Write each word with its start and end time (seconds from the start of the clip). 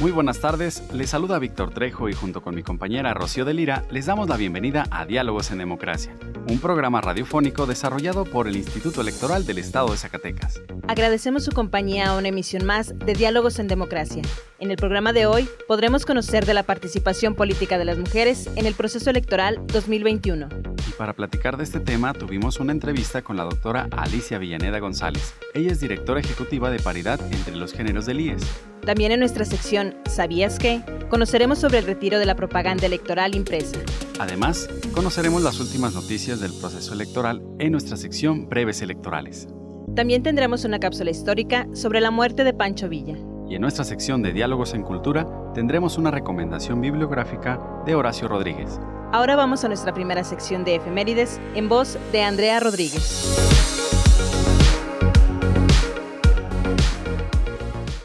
Muy 0.00 0.10
buenas 0.10 0.40
tardes, 0.40 0.82
les 0.92 1.10
saluda 1.10 1.38
Víctor 1.38 1.72
Trejo 1.72 2.08
y 2.08 2.14
junto 2.14 2.42
con 2.42 2.54
mi 2.54 2.64
compañera 2.64 3.14
Rocío 3.14 3.44
de 3.44 3.54
Lira 3.54 3.84
les 3.90 4.06
damos 4.06 4.28
la 4.28 4.36
bienvenida 4.36 4.86
a 4.90 5.06
Diálogos 5.06 5.52
en 5.52 5.58
Democracia, 5.58 6.16
un 6.48 6.58
programa 6.58 7.00
radiofónico 7.00 7.64
desarrollado 7.64 8.24
por 8.24 8.48
el 8.48 8.56
Instituto 8.56 9.02
Electoral 9.02 9.46
del 9.46 9.58
Estado 9.58 9.92
de 9.92 9.96
Zacatecas. 9.96 10.60
Agradecemos 10.88 11.44
su 11.44 11.52
compañía 11.52 12.08
a 12.08 12.18
una 12.18 12.28
emisión 12.28 12.66
más 12.66 12.98
de 12.98 13.14
Diálogos 13.14 13.60
en 13.60 13.68
Democracia. 13.68 14.22
En 14.58 14.72
el 14.72 14.76
programa 14.76 15.12
de 15.12 15.26
hoy 15.26 15.48
podremos 15.68 16.04
conocer 16.04 16.44
de 16.44 16.54
la 16.54 16.64
participación 16.64 17.36
política 17.36 17.78
de 17.78 17.84
las 17.84 17.96
mujeres 17.96 18.50
en 18.56 18.66
el 18.66 18.74
proceso 18.74 19.10
electoral 19.10 19.64
2021. 19.68 20.73
Para 20.98 21.12
platicar 21.12 21.56
de 21.56 21.64
este 21.64 21.80
tema 21.80 22.12
tuvimos 22.12 22.60
una 22.60 22.70
entrevista 22.70 23.22
con 23.22 23.36
la 23.36 23.42
doctora 23.42 23.88
Alicia 23.90 24.38
Villaneda 24.38 24.78
González. 24.78 25.34
Ella 25.52 25.72
es 25.72 25.80
directora 25.80 26.20
ejecutiva 26.20 26.70
de 26.70 26.78
paridad 26.78 27.20
entre 27.32 27.56
los 27.56 27.72
géneros 27.72 28.06
del 28.06 28.20
IES. 28.20 28.42
También 28.86 29.10
en 29.10 29.18
nuestra 29.18 29.44
sección 29.44 29.96
¿Sabías 30.06 30.58
qué? 30.58 30.82
conoceremos 31.10 31.58
sobre 31.58 31.78
el 31.78 31.86
retiro 31.86 32.18
de 32.18 32.26
la 32.26 32.36
propaganda 32.36 32.86
electoral 32.86 33.34
impresa. 33.34 33.76
Además, 34.20 34.68
conoceremos 34.94 35.42
las 35.42 35.58
últimas 35.58 35.94
noticias 35.94 36.38
del 36.40 36.52
proceso 36.52 36.92
electoral 36.92 37.42
en 37.58 37.72
nuestra 37.72 37.96
sección 37.96 38.48
Breves 38.48 38.80
Electorales. 38.80 39.48
También 39.96 40.22
tendremos 40.22 40.64
una 40.64 40.78
cápsula 40.78 41.10
histórica 41.10 41.66
sobre 41.74 42.00
la 42.00 42.12
muerte 42.12 42.44
de 42.44 42.54
Pancho 42.54 42.88
Villa. 42.88 43.16
Y 43.48 43.56
en 43.56 43.60
nuestra 43.60 43.84
sección 43.84 44.22
de 44.22 44.32
Diálogos 44.32 44.72
en 44.72 44.82
Cultura 44.82 45.26
tendremos 45.52 45.98
una 45.98 46.10
recomendación 46.10 46.80
bibliográfica 46.80 47.60
de 47.84 47.94
Horacio 47.94 48.26
Rodríguez. 48.26 48.80
Ahora 49.12 49.36
vamos 49.36 49.64
a 49.64 49.68
nuestra 49.68 49.92
primera 49.92 50.24
sección 50.24 50.64
de 50.64 50.76
efemérides 50.76 51.38
en 51.54 51.68
voz 51.68 51.98
de 52.10 52.22
Andrea 52.22 52.58
Rodríguez. 52.60 53.52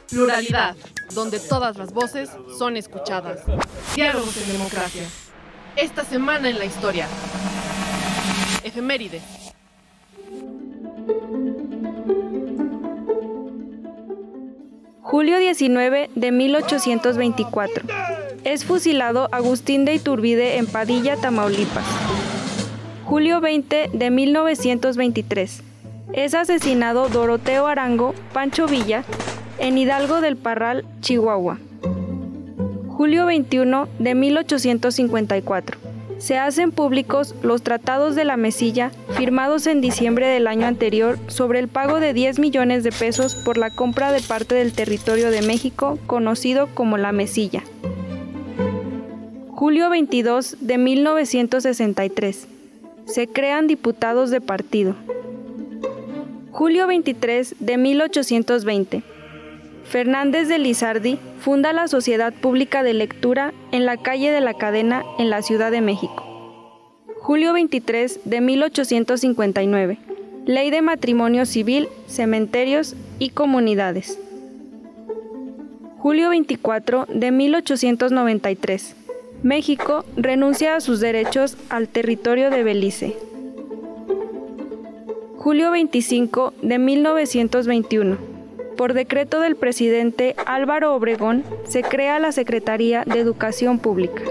Pluralidad, 0.09 0.75
donde 1.15 1.39
todas 1.39 1.77
las 1.77 1.93
voces 1.93 2.29
son 2.57 2.75
escuchadas. 2.75 3.43
Diálogos 3.95 4.35
en 4.45 4.51
democracia. 4.51 5.03
Esta 5.77 6.03
semana 6.03 6.49
en 6.49 6.59
la 6.59 6.65
historia. 6.65 7.07
Efemérides. 8.63 9.38
Julio 15.09 15.39
19 15.39 16.11
de 16.13 16.31
1824. 16.31 17.83
Es 18.43 18.63
fusilado 18.63 19.27
Agustín 19.31 19.83
de 19.83 19.95
Iturbide 19.95 20.57
en 20.57 20.67
Padilla, 20.67 21.17
Tamaulipas. 21.17 21.83
Julio 23.05 23.41
20 23.41 23.89
de 23.91 24.11
1923. 24.11 25.63
Es 26.13 26.35
asesinado 26.35 27.09
Doroteo 27.09 27.65
Arango, 27.65 28.13
Pancho 28.33 28.67
Villa, 28.67 29.03
en 29.57 29.79
Hidalgo 29.79 30.21
del 30.21 30.37
Parral, 30.37 30.85
Chihuahua. 31.01 31.57
Julio 32.89 33.25
21 33.25 33.89
de 33.97 34.13
1854. 34.13 35.88
Se 36.19 36.37
hacen 36.37 36.71
públicos 36.71 37.33
los 37.43 37.63
tratados 37.63 38.13
de 38.13 38.25
la 38.25 38.35
Mesilla 38.35 38.91
firmados 39.17 39.67
en 39.67 39.79
diciembre 39.79 40.27
del 40.27 40.47
año 40.47 40.67
anterior 40.67 41.17
sobre 41.27 41.59
el 41.59 41.69
pago 41.69 42.01
de 42.01 42.13
10 42.13 42.39
millones 42.39 42.83
de 42.83 42.91
pesos 42.91 43.35
por 43.35 43.57
la 43.57 43.69
compra 43.69 44.11
de 44.11 44.21
parte 44.21 44.53
del 44.53 44.73
territorio 44.73 45.31
de 45.31 45.41
México 45.41 45.97
conocido 46.07 46.67
como 46.73 46.97
la 46.97 47.13
Mesilla. 47.13 47.63
Julio 49.47 49.89
22 49.89 50.57
de 50.59 50.77
1963. 50.77 52.47
Se 53.05 53.27
crean 53.27 53.67
diputados 53.67 54.29
de 54.29 54.41
partido. 54.41 54.95
Julio 56.51 56.85
23 56.87 57.55
de 57.59 57.77
1820. 57.77 59.03
Fernández 59.89 60.47
de 60.47 60.59
Lizardi 60.59 61.17
funda 61.39 61.73
la 61.73 61.87
Sociedad 61.87 62.31
Pública 62.31 62.83
de 62.83 62.93
Lectura 62.93 63.55
en 63.71 63.87
la 63.87 63.97
calle 63.97 64.29
de 64.29 64.39
la 64.39 64.53
Cadena 64.53 65.03
en 65.17 65.31
la 65.31 65.41
Ciudad 65.41 65.71
de 65.71 65.81
México. 65.81 66.23
Julio 67.17 67.53
23 67.53 68.19
de 68.23 68.39
1859. 68.39 69.97
Ley 70.45 70.69
de 70.69 70.83
Matrimonio 70.83 71.47
Civil, 71.47 71.89
Cementerios 72.05 72.95
y 73.17 73.31
Comunidades. 73.31 74.19
Julio 75.97 76.29
24 76.29 77.07
de 77.07 77.31
1893. 77.31 78.95
México 79.41 80.05
renuncia 80.15 80.75
a 80.75 80.81
sus 80.81 80.99
derechos 80.99 81.57
al 81.69 81.87
territorio 81.87 82.51
de 82.51 82.63
Belice. 82.63 83.15
Julio 85.35 85.71
25 85.71 86.53
de 86.61 86.77
1921 86.77 88.28
por 88.79 88.93
decreto 88.93 89.41
del 89.41 89.57
presidente 89.57 90.37
Álvaro 90.45 90.95
Obregón, 90.95 91.43
se 91.67 91.81
crea 91.81 92.17
la 92.17 92.31
Secretaría 92.31 93.03
de 93.03 93.19
Educación 93.19 93.77
Pública. 93.77 94.23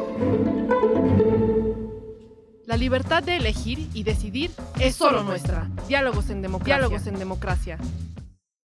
La 2.65 2.79
libertad 2.79 3.23
de 3.23 3.37
elegir 3.37 3.91
y 3.93 4.05
decidir 4.05 4.51
es 4.81 4.97
solo 4.97 5.23
nuestra. 5.23 5.69
Diálogos 5.87 6.31
en 6.31 6.41
democracia. 6.41 6.77
Diálogos 6.77 7.07
en 7.07 7.19
democracia. 7.19 7.79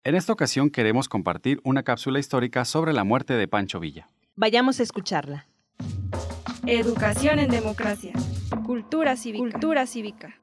En 0.03 0.15
esta 0.15 0.33
ocasión 0.33 0.69
queremos 0.69 1.07
compartir 1.07 1.61
una 1.63 1.83
cápsula 1.83 2.19
histórica 2.19 2.65
sobre 2.65 2.91
la 2.91 3.05
muerte 3.05 3.35
de 3.35 3.47
Pancho 3.47 3.79
Villa. 3.79 4.09
Vayamos 4.35 4.81
a 4.81 4.83
escucharla. 4.83 5.47
Educación 6.65 7.39
en 7.39 7.51
democracia. 7.51 8.11
Cultura 8.65 9.15
cívica. 9.15 9.49
Cultura 9.49 9.87
cívica. 9.87 10.35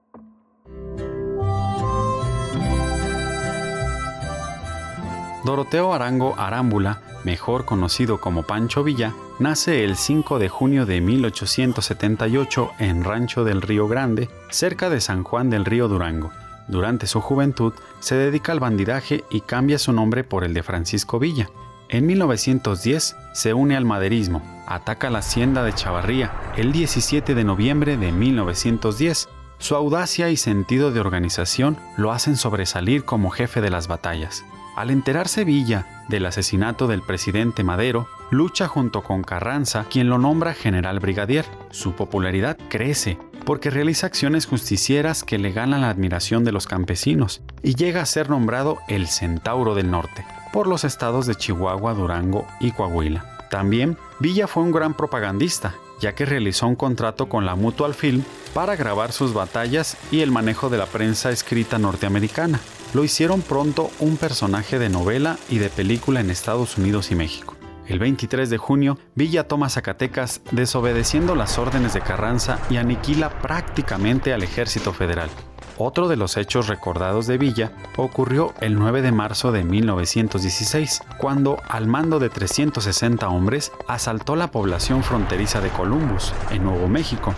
Doroteo 5.47 5.95
Arango 5.95 6.35
Arámbula, 6.37 7.03
mejor 7.23 7.67
conocido 7.67 8.21
como 8.21 8.43
Pancho 8.43 8.83
Villa, 8.83 9.15
nace 9.39 9.85
el 9.85 9.95
5 9.95 10.41
de 10.41 10.49
junio 10.49 10.87
de 10.87 11.01
1878 11.01 12.73
en 12.81 13.05
Rancho 13.05 13.45
del 13.45 13.63
Río 13.63 13.87
Grande, 13.87 14.29
cerca 14.51 14.91
de 14.91 15.01
San 15.01 15.23
Juan 15.23 15.49
del 15.49 15.65
Río 15.65 15.87
Durango. 15.87 16.33
Durante 16.67 17.07
su 17.07 17.21
juventud 17.21 17.73
se 18.01 18.17
dedica 18.17 18.51
al 18.51 18.59
bandidaje 18.59 19.23
y 19.31 19.41
cambia 19.43 19.79
su 19.79 19.93
nombre 19.93 20.25
por 20.25 20.43
el 20.43 20.53
de 20.53 20.65
Francisco 20.65 21.21
Villa. 21.21 21.49
En 21.91 22.07
1910 22.07 23.15
se 23.33 23.55
une 23.55 23.77
al 23.77 23.85
maderismo, 23.85 24.43
ataca 24.67 25.11
la 25.11 25.21
hacienda 25.21 25.63
de 25.63 25.75
Chavarría 25.75 26.33
el 26.57 26.73
17 26.73 27.37
de 27.37 27.45
noviembre 27.45 27.97
de 27.97 28.11
1910. 28.11 29.29
Su 29.59 29.77
audacia 29.77 30.29
y 30.29 30.37
sentido 30.37 30.91
de 30.91 30.99
organización 30.99 31.79
lo 31.97 32.11
hacen 32.11 32.37
sobresalir 32.37 33.05
como 33.05 33.31
jefe 33.31 33.61
de 33.61 33.71
las 33.71 33.87
batallas. 33.87 34.45
Al 34.77 34.91
enterarse 34.91 35.45
Villa 35.45 36.05
del 36.09 36.27
asesinato 36.27 36.87
del 36.87 37.01
presidente 37.01 37.65
Madero, 37.65 38.09
lucha 38.31 38.69
junto 38.69 39.03
con 39.03 39.23
Carranza, 39.23 39.87
quien 39.89 40.11
lo 40.11 40.19
nombra 40.19 40.53
general 40.53 41.01
brigadier. 41.01 41.47
Su 41.71 41.93
popularidad 41.93 42.59
crece 42.69 43.17
porque 43.47 43.71
realiza 43.71 44.07
acciones 44.07 44.45
justicieras 44.45 45.25
que 45.25 45.39
le 45.39 45.53
ganan 45.53 45.81
la 45.81 45.89
admiración 45.89 46.45
de 46.45 46.53
los 46.53 46.67
campesinos 46.67 47.41
y 47.63 47.75
llega 47.75 48.03
a 48.03 48.07
ser 48.07 48.29
nombrado 48.29 48.77
el 48.87 49.07
Centauro 49.07 49.75
del 49.75 49.91
Norte 49.91 50.27
por 50.53 50.67
los 50.67 50.85
estados 50.85 51.27
de 51.27 51.37
Chihuahua, 51.37 51.95
Durango 51.95 52.47
y 52.61 52.73
Coahuila. 52.73 53.25
También 53.49 53.97
Villa 54.21 54.47
fue 54.47 54.63
un 54.63 54.73
gran 54.73 54.93
propagandista, 54.93 55.75
ya 56.03 56.15
que 56.15 56.27
realizó 56.27 56.67
un 56.67 56.77
contrato 56.77 57.31
con 57.31 57.47
la 57.47 57.55
Mutual 57.55 57.95
Film 57.95 58.23
para 58.53 58.77
grabar 58.77 59.13
sus 59.13 59.33
batallas 59.33 59.97
y 60.11 60.21
el 60.21 60.31
manejo 60.31 60.69
de 60.69 60.77
la 60.77 60.87
prensa 60.87 61.31
escrita 61.31 61.79
norteamericana 61.79 62.61
lo 62.95 63.05
hicieron 63.05 63.43
pronto 63.43 63.91
un 64.01 64.17
personaje 64.17 64.79
de 64.79 64.89
novela 64.89 65.39
y 65.49 65.59
de 65.59 65.71
película 65.71 66.21
en 66.21 66.31
Estados 66.31 66.79
Unidos 66.79 67.11
y 67.11 67.15
México. 67.15 67.55
El 67.87 68.01
23 68.01 68.51
de 68.51 68.59
junio, 68.59 68.99
Villa 69.15 69.47
toma 69.47 69.69
Zacatecas 69.69 70.41
desobedeciendo 70.51 71.37
las 71.37 71.57
órdenes 71.57 71.95
de 71.95 72.01
Carranza 72.01 72.59
y 72.69 72.79
aniquila 72.79 73.41
prácticamente 73.41 74.33
al 74.33 74.43
ejército 74.43 74.93
federal. 74.93 75.31
Otro 75.79 76.09
de 76.09 76.17
los 76.17 76.37
hechos 76.37 76.69
recordados 76.69 77.27
de 77.27 77.39
Villa 77.39 77.73
ocurrió 77.97 78.55
el 78.61 78.77
9 78.77 79.03
de 79.03 79.13
marzo 79.13 79.53
de 79.53 79.63
1916, 79.63 81.03
cuando, 81.19 81.59
al 81.69 81.87
mando 81.87 82.19
de 82.19 82.31
360 82.31 83.29
hombres, 83.29 83.73
asaltó 83.87 84.37
la 84.37 84.51
población 84.51 85.05
fronteriza 85.05 85.61
de 85.61 85.69
Columbus, 85.69 86.33
en 86.51 86.65
Nuevo 86.65 86.89
México. 86.89 87.35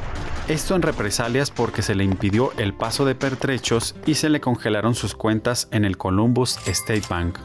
Esto 0.48 0.74
en 0.74 0.80
represalias 0.80 1.50
porque 1.50 1.82
se 1.82 1.94
le 1.94 2.04
impidió 2.04 2.52
el 2.56 2.72
paso 2.72 3.04
de 3.04 3.14
pertrechos 3.14 3.94
y 4.06 4.14
se 4.14 4.30
le 4.30 4.40
congelaron 4.40 4.94
sus 4.94 5.14
cuentas 5.14 5.68
en 5.72 5.84
el 5.84 5.98
Columbus 5.98 6.56
State 6.66 7.02
Bank. 7.10 7.38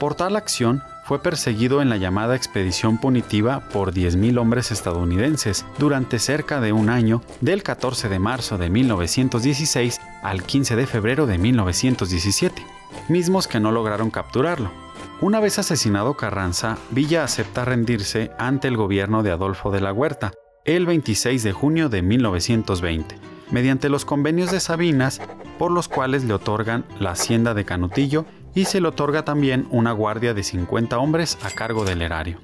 Por 0.00 0.16
tal 0.16 0.34
acción, 0.34 0.82
fue 1.04 1.22
perseguido 1.22 1.80
en 1.80 1.88
la 1.88 1.98
llamada 1.98 2.34
expedición 2.34 2.98
punitiva 2.98 3.68
por 3.72 3.94
10.000 3.94 4.40
hombres 4.40 4.72
estadounidenses 4.72 5.64
durante 5.78 6.18
cerca 6.18 6.60
de 6.60 6.72
un 6.72 6.90
año, 6.90 7.22
del 7.40 7.62
14 7.62 8.08
de 8.08 8.18
marzo 8.18 8.58
de 8.58 8.70
1916 8.70 10.00
al 10.24 10.42
15 10.42 10.74
de 10.74 10.86
febrero 10.88 11.26
de 11.26 11.38
1917, 11.38 12.66
mismos 13.08 13.46
que 13.46 13.60
no 13.60 13.70
lograron 13.70 14.10
capturarlo. 14.10 14.72
Una 15.20 15.38
vez 15.38 15.60
asesinado 15.60 16.14
Carranza, 16.14 16.76
Villa 16.90 17.22
acepta 17.22 17.64
rendirse 17.64 18.32
ante 18.36 18.66
el 18.66 18.76
gobierno 18.76 19.22
de 19.22 19.30
Adolfo 19.30 19.70
de 19.70 19.80
la 19.80 19.92
Huerta 19.92 20.32
el 20.76 20.84
26 20.84 21.42
de 21.44 21.52
junio 21.52 21.88
de 21.88 22.02
1920, 22.02 23.16
mediante 23.50 23.88
los 23.88 24.04
convenios 24.04 24.50
de 24.50 24.60
Sabinas, 24.60 25.18
por 25.58 25.70
los 25.70 25.88
cuales 25.88 26.24
le 26.24 26.34
otorgan 26.34 26.84
la 27.00 27.12
hacienda 27.12 27.54
de 27.54 27.64
Canutillo 27.64 28.26
y 28.54 28.66
se 28.66 28.82
le 28.82 28.88
otorga 28.88 29.24
también 29.24 29.66
una 29.70 29.92
guardia 29.92 30.34
de 30.34 30.42
50 30.42 30.98
hombres 30.98 31.38
a 31.42 31.50
cargo 31.50 31.86
del 31.86 32.02
erario. 32.02 32.38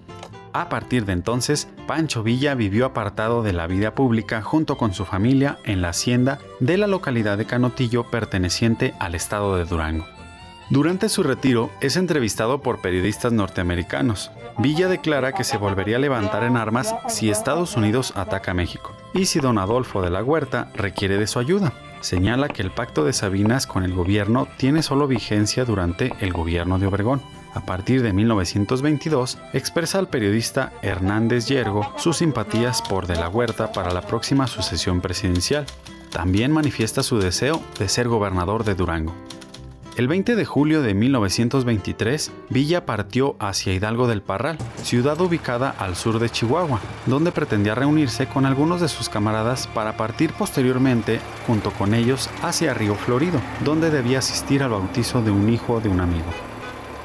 A 0.54 0.70
partir 0.70 1.04
de 1.04 1.12
entonces, 1.12 1.68
Pancho 1.86 2.22
Villa 2.22 2.54
vivió 2.54 2.86
apartado 2.86 3.42
de 3.42 3.52
la 3.52 3.66
vida 3.66 3.94
pública 3.94 4.40
junto 4.40 4.78
con 4.78 4.94
su 4.94 5.04
familia 5.04 5.58
en 5.64 5.82
la 5.82 5.90
hacienda 5.90 6.38
de 6.60 6.78
la 6.78 6.86
localidad 6.86 7.36
de 7.36 7.44
Canotillo 7.44 8.04
perteneciente 8.04 8.94
al 9.00 9.14
estado 9.14 9.58
de 9.58 9.66
Durango. 9.66 10.13
Durante 10.70 11.08
su 11.08 11.22
retiro 11.22 11.70
es 11.80 11.96
entrevistado 11.96 12.60
por 12.60 12.80
periodistas 12.80 13.32
norteamericanos. 13.32 14.30
Villa 14.58 14.88
declara 14.88 15.32
que 15.32 15.44
se 15.44 15.58
volvería 15.58 15.96
a 15.96 16.00
levantar 16.00 16.44
en 16.44 16.56
armas 16.56 16.94
si 17.08 17.30
Estados 17.30 17.76
Unidos 17.76 18.12
ataca 18.16 18.52
a 18.52 18.54
México 18.54 18.92
y 19.12 19.26
si 19.26 19.40
don 19.40 19.58
Adolfo 19.58 20.02
de 20.02 20.10
la 20.10 20.22
Huerta 20.22 20.70
requiere 20.74 21.18
de 21.18 21.26
su 21.26 21.38
ayuda 21.38 21.72
señala 22.04 22.48
que 22.48 22.62
el 22.62 22.70
pacto 22.70 23.04
de 23.04 23.12
Sabinas 23.12 23.66
con 23.66 23.82
el 23.82 23.94
gobierno 23.94 24.46
tiene 24.58 24.82
solo 24.82 25.08
vigencia 25.08 25.64
durante 25.64 26.12
el 26.20 26.32
gobierno 26.32 26.78
de 26.78 26.86
Obregón. 26.86 27.22
A 27.54 27.64
partir 27.64 28.02
de 28.02 28.12
1922, 28.12 29.38
expresa 29.52 29.98
al 29.98 30.08
periodista 30.08 30.72
Hernández 30.82 31.46
Yergo 31.46 31.92
sus 31.96 32.18
simpatías 32.18 32.82
por 32.82 33.06
De 33.06 33.16
la 33.16 33.28
Huerta 33.28 33.72
para 33.72 33.92
la 33.92 34.02
próxima 34.02 34.46
sucesión 34.46 35.00
presidencial. 35.00 35.66
También 36.10 36.52
manifiesta 36.52 37.02
su 37.02 37.18
deseo 37.18 37.62
de 37.78 37.88
ser 37.88 38.08
gobernador 38.08 38.64
de 38.64 38.74
Durango. 38.74 39.14
El 39.96 40.08
20 40.08 40.34
de 40.34 40.44
julio 40.44 40.82
de 40.82 40.92
1923, 40.92 42.32
Villa 42.50 42.84
partió 42.84 43.36
hacia 43.38 43.72
Hidalgo 43.72 44.08
del 44.08 44.22
Parral, 44.22 44.58
ciudad 44.82 45.20
ubicada 45.20 45.70
al 45.70 45.94
sur 45.94 46.18
de 46.18 46.28
Chihuahua, 46.28 46.80
donde 47.06 47.30
pretendía 47.30 47.76
reunirse 47.76 48.26
con 48.26 48.44
algunos 48.44 48.80
de 48.80 48.88
sus 48.88 49.08
camaradas 49.08 49.68
para 49.68 49.96
partir 49.96 50.32
posteriormente, 50.32 51.20
junto 51.46 51.70
con 51.70 51.94
ellos, 51.94 52.28
hacia 52.42 52.74
Río 52.74 52.96
Florido, 52.96 53.40
donde 53.64 53.90
debía 53.90 54.18
asistir 54.18 54.64
al 54.64 54.70
bautizo 54.70 55.22
de 55.22 55.30
un 55.30 55.48
hijo 55.48 55.80
de 55.80 55.90
un 55.90 56.00
amigo. 56.00 56.26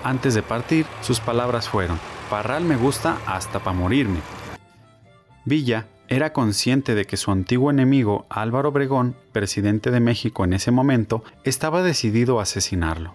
Antes 0.04 0.34
de 0.34 0.42
partir, 0.42 0.88
sus 1.02 1.20
palabras 1.20 1.70
fueron, 1.70 2.00
Parral 2.28 2.64
me 2.64 2.76
gusta 2.76 3.20
hasta 3.28 3.60
para 3.60 3.78
morirme. 3.78 4.20
Villa 5.46 5.86
era 6.10 6.34
consciente 6.34 6.96
de 6.96 7.06
que 7.06 7.18
su 7.18 7.32
antiguo 7.32 7.70
enemigo 7.70 8.26
Álvaro 8.30 8.70
Obregón, 8.70 9.16
presidente 9.32 9.92
de 9.92 10.00
México 10.00 10.44
en 10.44 10.54
ese 10.54 10.72
momento, 10.72 11.24
estaba 11.44 11.84
decidido 11.84 12.40
a 12.40 12.44
asesinarlo. 12.44 13.14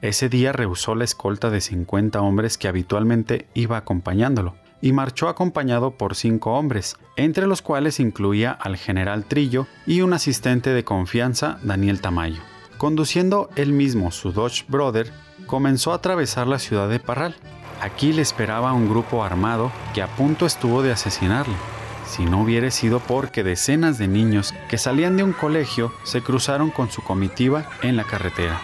Ese 0.00 0.28
día 0.28 0.52
rehusó 0.52 0.94
la 0.94 1.04
escolta 1.04 1.50
de 1.50 1.60
50 1.60 2.20
hombres 2.20 2.56
que 2.56 2.68
habitualmente 2.68 3.48
iba 3.54 3.76
acompañándolo 3.76 4.54
y 4.80 4.92
marchó 4.92 5.28
acompañado 5.28 5.92
por 5.92 6.14
cinco 6.14 6.52
hombres, 6.52 6.96
entre 7.16 7.46
los 7.46 7.62
cuales 7.62 7.98
incluía 7.98 8.52
al 8.52 8.76
general 8.76 9.24
Trillo 9.24 9.66
y 9.86 10.02
un 10.02 10.12
asistente 10.12 10.70
de 10.70 10.84
confianza, 10.84 11.58
Daniel 11.62 12.00
Tamayo. 12.00 12.40
Conduciendo 12.78 13.48
él 13.56 13.72
mismo 13.72 14.12
su 14.12 14.32
Dodge 14.32 14.66
Brother, 14.68 15.10
comenzó 15.46 15.92
a 15.92 15.96
atravesar 15.96 16.46
la 16.46 16.58
ciudad 16.58 16.88
de 16.88 17.00
Parral. 17.00 17.34
Aquí 17.80 18.12
le 18.12 18.22
esperaba 18.22 18.72
un 18.74 18.88
grupo 18.88 19.24
armado 19.24 19.72
que 19.94 20.02
a 20.02 20.08
punto 20.14 20.46
estuvo 20.46 20.82
de 20.82 20.92
asesinarle 20.92 21.56
si 22.06 22.24
no 22.24 22.42
hubiera 22.42 22.70
sido 22.70 23.00
porque 23.00 23.44
decenas 23.44 23.98
de 23.98 24.08
niños 24.08 24.54
que 24.68 24.78
salían 24.78 25.16
de 25.16 25.22
un 25.22 25.32
colegio 25.32 25.92
se 26.04 26.22
cruzaron 26.22 26.70
con 26.70 26.90
su 26.90 27.02
comitiva 27.02 27.68
en 27.82 27.96
la 27.96 28.04
carretera. 28.04 28.60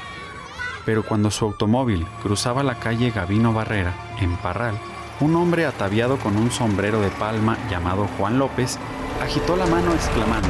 Pero 0.84 1.02
cuando 1.02 1.30
su 1.30 1.44
automóvil 1.44 2.06
cruzaba 2.22 2.62
la 2.62 2.78
calle 2.78 3.10
Gavino 3.10 3.52
Barrera, 3.52 3.94
en 4.20 4.36
Parral, 4.36 4.78
un 5.20 5.36
hombre 5.36 5.66
ataviado 5.66 6.16
con 6.18 6.36
un 6.36 6.50
sombrero 6.50 7.00
de 7.00 7.10
palma 7.10 7.56
llamado 7.70 8.08
Juan 8.18 8.38
López 8.38 8.78
agitó 9.22 9.56
la 9.56 9.66
mano 9.66 9.92
exclamando 9.92 10.48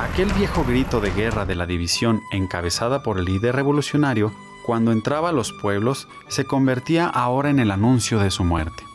Aquel 0.00 0.32
viejo 0.32 0.64
grito 0.64 1.00
de 1.00 1.10
guerra 1.12 1.44
de 1.46 1.54
la 1.54 1.66
división 1.66 2.22
encabezada 2.32 3.02
por 3.02 3.18
el 3.18 3.26
líder 3.26 3.54
revolucionario, 3.54 4.32
cuando 4.64 4.92
entraba 4.92 5.28
a 5.28 5.32
los 5.32 5.52
pueblos, 5.52 6.08
se 6.28 6.46
convertía 6.46 7.06
ahora 7.06 7.48
en 7.50 7.58
el 7.58 7.70
anuncio 7.70 8.18
de 8.18 8.30
su 8.30 8.44
muerte. 8.44 8.89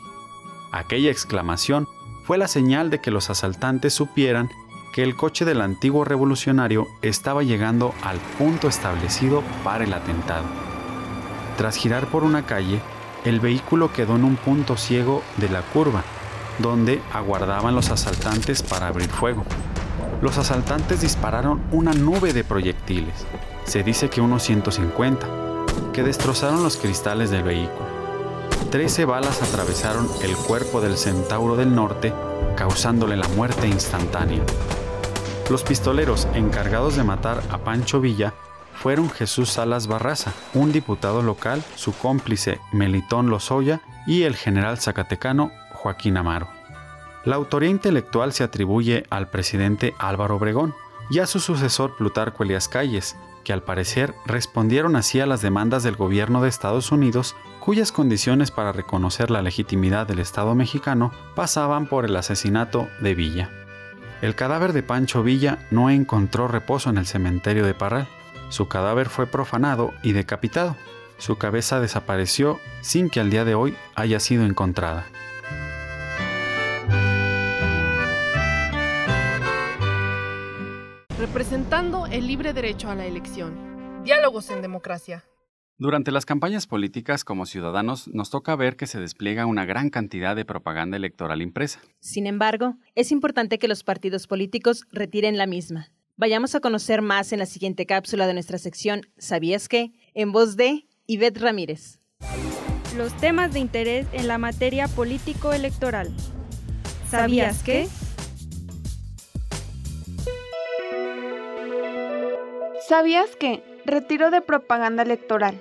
Aquella 0.76 1.10
exclamación 1.10 1.88
fue 2.26 2.38
la 2.38 2.50
señal 2.50 2.90
de 2.90 3.00
que 3.00 3.10
los 3.10 3.30
asaltantes 3.30 3.94
supieran 3.94 4.50
que 4.92 5.04
el 5.04 5.16
coche 5.16 5.46
del 5.46 5.62
antiguo 5.62 6.04
revolucionario 6.04 6.86
estaba 7.02 7.44
llegando 7.44 7.94
al 8.04 8.18
punto 8.38 8.68
establecido 8.68 9.42
para 9.64 9.86
el 9.86 9.94
atentado. 9.94 10.44
Tras 11.58 11.78
girar 11.78 12.08
por 12.08 12.26
una 12.26 12.46
calle, 12.46 12.82
el 13.24 13.40
vehículo 13.40 13.94
quedó 13.94 14.18
en 14.18 14.26
un 14.26 14.36
punto 14.36 14.76
ciego 14.76 15.24
de 15.38 15.48
la 15.48 15.62
curva, 15.62 16.04
donde 16.60 17.02
aguardaban 17.14 17.74
los 17.74 17.90
asaltantes 17.90 18.62
para 18.62 18.88
abrir 18.88 19.08
fuego. 19.08 19.46
Los 20.22 20.38
asaltantes 20.38 21.00
dispararon 21.00 21.62
una 21.72 21.94
nube 21.94 22.34
de 22.34 22.44
proyectiles, 22.44 23.26
se 23.64 23.82
dice 23.82 24.10
que 24.10 24.20
unos 24.20 24.44
150, 24.44 25.26
que 25.94 26.04
destrozaron 26.04 26.64
los 26.64 26.76
cristales 26.76 27.30
del 27.30 27.44
vehículo. 27.44 27.95
Trece 28.76 29.06
balas 29.06 29.42
atravesaron 29.42 30.06
el 30.22 30.36
cuerpo 30.36 30.82
del 30.82 30.98
centauro 30.98 31.56
del 31.56 31.74
norte, 31.74 32.14
causándole 32.58 33.16
la 33.16 33.30
muerte 33.30 33.70
instantánea. 33.70 34.44
Los 35.50 35.64
pistoleros 35.64 36.28
encargados 36.34 36.98
de 36.98 37.06
matar 37.06 37.42
a 37.52 37.60
Pancho 37.60 38.02
Villa 38.02 38.34
fueron 38.74 39.10
Jesús 39.10 39.52
Salas 39.52 39.88
Barraza, 39.88 40.34
un 40.54 40.74
diputado 40.74 41.22
local, 41.22 41.64
su 41.76 41.94
cómplice 41.94 42.60
Melitón 42.74 43.30
Lozoya 43.30 43.80
y 44.08 44.24
el 44.24 44.36
general 44.36 44.78
zacatecano 44.78 45.52
Joaquín 45.72 46.18
Amaro. 46.18 46.50
La 47.24 47.38
autoría 47.38 47.70
intelectual 47.70 48.34
se 48.34 48.44
atribuye 48.44 49.06
al 49.10 49.30
presidente 49.30 49.94
Álvaro 50.00 50.36
Obregón 50.36 50.76
y 51.10 51.20
a 51.20 51.28
su 51.28 51.40
sucesor 51.40 51.96
Plutarco 51.96 52.44
Elias 52.44 52.68
Calles, 52.68 53.16
que 53.46 53.54
al 53.54 53.64
parecer 53.64 54.14
respondieron 54.26 54.98
así 54.98 55.22
a 55.22 55.26
las 55.26 55.42
demandas 55.42 55.84
del 55.84 55.96
gobierno 55.96 56.42
de 56.42 56.50
Estados 56.50 56.92
Unidos, 56.92 57.38
cuyas 57.66 57.92
condiciones 57.92 58.52
para 58.52 58.72
reconocer 58.72 59.32
la 59.32 59.42
legitimidad 59.42 60.06
del 60.06 60.20
Estado 60.20 60.54
mexicano 60.54 61.12
pasaban 61.34 61.88
por 61.88 62.06
el 62.06 62.16
asesinato 62.16 62.88
de 63.02 63.16
Villa. 63.16 63.50
El 64.22 64.36
cadáver 64.36 64.72
de 64.72 64.84
Pancho 64.84 65.24
Villa 65.24 65.58
no 65.72 65.90
encontró 65.90 66.48
reposo 66.48 66.92
en 66.92 67.00
el 67.00 67.08
cementerio 67.08 67.66
de 67.66 67.74
Parral. 67.74 68.08
Su 68.50 68.68
cadáver 68.68 69.10
fue 69.10 69.26
profanado 69.26 69.96
y 70.04 70.12
decapitado. 70.12 70.76
Su 71.18 71.38
cabeza 71.38 71.80
desapareció 71.80 72.60
sin 72.82 73.10
que 73.10 73.20
al 73.20 73.32
día 73.32 73.46
de 73.46 73.56
hoy 73.56 73.76
haya 73.96 74.20
sido 74.20 74.46
encontrada. 74.46 75.06
representando 81.18 82.06
el 82.06 82.28
libre 82.28 82.54
derecho 82.54 82.92
a 82.92 82.96
la 82.96 83.08
elección. 83.08 84.04
Diálogos 84.04 84.52
en 84.52 84.62
democracia. 84.62 85.24
Durante 85.78 86.12
las 86.12 86.26
campañas 86.26 86.68
políticas 86.68 87.26
como 87.26 87.46
ciudadanos 87.46 88.08
nos 88.08 88.30
toca 88.30 88.56
ver 88.56 88.78
que 88.78 88.88
se 88.88 88.98
despliega 88.98 89.46
una 89.46 89.66
gran 89.66 89.90
cantidad 89.90 90.34
de 90.34 90.46
propaganda 90.46 90.96
electoral 90.96 91.42
impresa. 91.42 91.82
Sin 92.00 92.28
embargo, 92.28 92.78
es 92.96 93.12
importante 93.12 93.60
que 93.60 93.68
los 93.68 93.84
partidos 93.84 94.26
políticos 94.26 94.86
retiren 94.94 95.38
la 95.38 95.48
misma. 95.48 95.90
Vayamos 96.16 96.56
a 96.56 96.62
conocer 96.62 97.02
más 97.02 97.34
en 97.34 97.40
la 97.40 97.46
siguiente 97.46 97.86
cápsula 97.86 98.26
de 98.26 98.34
nuestra 98.34 98.58
sección 98.58 99.02
¿Sabías 99.18 99.68
qué? 99.68 99.92
en 100.14 100.32
voz 100.32 100.56
de 100.56 100.88
Ivette 101.08 101.40
Ramírez. 101.40 102.00
Los 102.96 103.16
temas 103.18 103.52
de 103.52 103.60
interés 103.60 104.08
en 104.14 104.30
la 104.30 104.38
materia 104.38 104.88
político-electoral. 104.88 106.10
¿Sabías 107.12 107.64
qué? 107.64 107.90
¿Sabías 112.88 113.36
que 113.36 113.64
retiro 113.84 114.30
de 114.30 114.42
propaganda 114.42 115.02
electoral? 115.02 115.60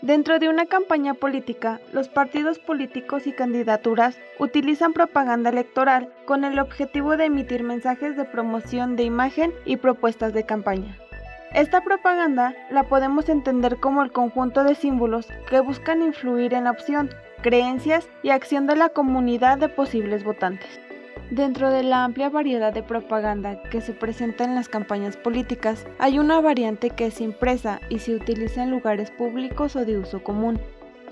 Dentro 0.00 0.38
de 0.38 0.48
una 0.48 0.66
campaña 0.66 1.12
política, 1.12 1.80
los 1.92 2.08
partidos 2.08 2.60
políticos 2.60 3.26
y 3.26 3.32
candidaturas 3.32 4.16
utilizan 4.38 4.92
propaganda 4.92 5.50
electoral 5.50 6.12
con 6.24 6.44
el 6.44 6.60
objetivo 6.60 7.16
de 7.16 7.24
emitir 7.24 7.64
mensajes 7.64 8.16
de 8.16 8.24
promoción 8.24 8.94
de 8.94 9.02
imagen 9.02 9.52
y 9.64 9.78
propuestas 9.78 10.34
de 10.34 10.46
campaña. 10.46 10.96
Esta 11.52 11.80
propaganda 11.80 12.54
la 12.70 12.84
podemos 12.84 13.28
entender 13.28 13.78
como 13.78 14.00
el 14.04 14.12
conjunto 14.12 14.62
de 14.62 14.76
símbolos 14.76 15.26
que 15.50 15.58
buscan 15.58 16.00
influir 16.00 16.54
en 16.54 16.64
la 16.64 16.70
opción, 16.70 17.10
creencias 17.42 18.08
y 18.22 18.30
acción 18.30 18.68
de 18.68 18.76
la 18.76 18.90
comunidad 18.90 19.58
de 19.58 19.68
posibles 19.68 20.22
votantes. 20.22 20.80
Dentro 21.30 21.70
de 21.70 21.82
la 21.82 22.04
amplia 22.04 22.28
variedad 22.28 22.72
de 22.72 22.82
propaganda 22.82 23.62
que 23.62 23.80
se 23.80 23.94
presenta 23.94 24.44
en 24.44 24.54
las 24.54 24.68
campañas 24.68 25.16
políticas, 25.16 25.86
hay 25.98 26.18
una 26.18 26.40
variante 26.40 26.90
que 26.90 27.06
es 27.06 27.20
impresa 27.20 27.80
y 27.88 28.00
se 28.00 28.14
utiliza 28.14 28.62
en 28.62 28.70
lugares 28.70 29.10
públicos 29.10 29.76
o 29.76 29.84
de 29.84 29.98
uso 29.98 30.22
común. 30.22 30.60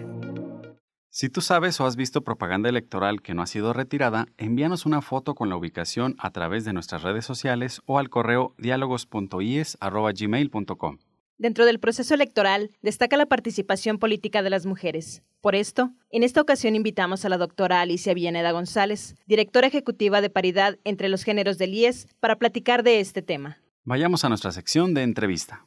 Si 1.15 1.29
tú 1.29 1.43
sabes 1.43 1.79
o 1.81 1.87
has 1.87 1.97
visto 1.97 2.23
propaganda 2.23 2.71
electoral 2.71 3.21
que 3.21 3.35
no 3.35 3.43
ha 3.43 3.47
sido 3.47 3.73
retirada, 3.73 4.29
envíanos 4.39 4.87
una 4.87 5.03
foto 5.03 5.35
con 5.35 5.51
la 5.51 5.57
ubicación 5.57 6.17
a 6.19 6.31
través 6.31 6.65
de 6.65 6.73
nuestras 6.73 7.03
redes 7.03 7.27
sociales 7.27 7.83
o 7.85 7.99
al 7.99 8.09
correo 8.09 8.55
diálogos.is.gmail.com. 8.57 10.99
Dentro 11.39 11.67
del 11.67 11.81
proceso 11.81 12.15
electoral 12.15 12.71
destaca 12.83 13.17
la 13.17 13.27
participación 13.27 13.99
política 13.99 14.43
de 14.43 14.51
las 14.51 14.65
mujeres. 14.65 15.23
Por 15.41 15.55
esto, 15.55 15.91
en 16.11 16.23
esta 16.23 16.41
ocasión 16.41 16.77
invitamos 16.77 17.25
a 17.25 17.29
la 17.29 17.37
doctora 17.37 17.81
Alicia 17.81 18.15
Villaneda 18.15 18.53
González, 18.53 19.17
directora 19.27 19.67
ejecutiva 19.67 20.21
de 20.21 20.31
paridad 20.31 20.79
entre 20.85 21.09
los 21.09 21.25
géneros 21.25 21.59
del 21.59 21.75
IES, 21.75 22.07
para 22.21 22.37
platicar 22.37 22.85
de 22.85 23.01
este 23.01 23.23
tema. 23.23 23.59
Vayamos 23.85 24.25
a 24.25 24.29
nuestra 24.29 24.53
sección 24.53 24.95
de 24.95 25.03
entrevista 25.03 25.67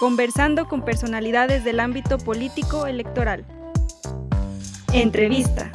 conversando 0.00 0.66
con 0.66 0.82
personalidades 0.82 1.62
del 1.62 1.78
ámbito 1.78 2.16
político 2.16 2.86
electoral. 2.86 3.44
Entrevista. 4.94 5.70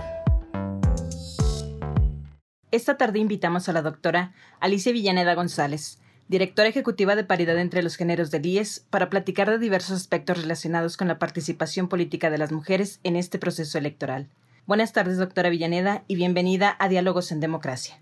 Esta 2.71 2.97
tarde 2.97 3.19
invitamos 3.19 3.69
a 3.69 3.73
la 3.73 3.83
doctora 3.83 4.33
Alicia 4.59 4.91
Villaneda 4.91 5.35
González, 5.35 5.99
directora 6.27 6.69
ejecutiva 6.69 7.15
de 7.15 7.23
Paridad 7.23 7.59
entre 7.59 7.83
los 7.83 7.97
Géneros 7.97 8.31
del 8.31 8.47
IES, 8.47 8.87
para 8.89 9.11
platicar 9.11 9.47
de 9.47 9.59
diversos 9.59 9.95
aspectos 9.95 10.41
relacionados 10.41 10.97
con 10.97 11.07
la 11.07 11.19
participación 11.19 11.87
política 11.87 12.31
de 12.31 12.39
las 12.39 12.51
mujeres 12.51 12.99
en 13.03 13.17
este 13.17 13.37
proceso 13.37 13.77
electoral. 13.77 14.27
Buenas 14.65 14.91
tardes, 14.91 15.19
doctora 15.19 15.51
Villaneda, 15.51 16.03
y 16.07 16.15
bienvenida 16.15 16.75
a 16.79 16.89
Diálogos 16.89 17.31
en 17.31 17.41
Democracia. 17.41 17.99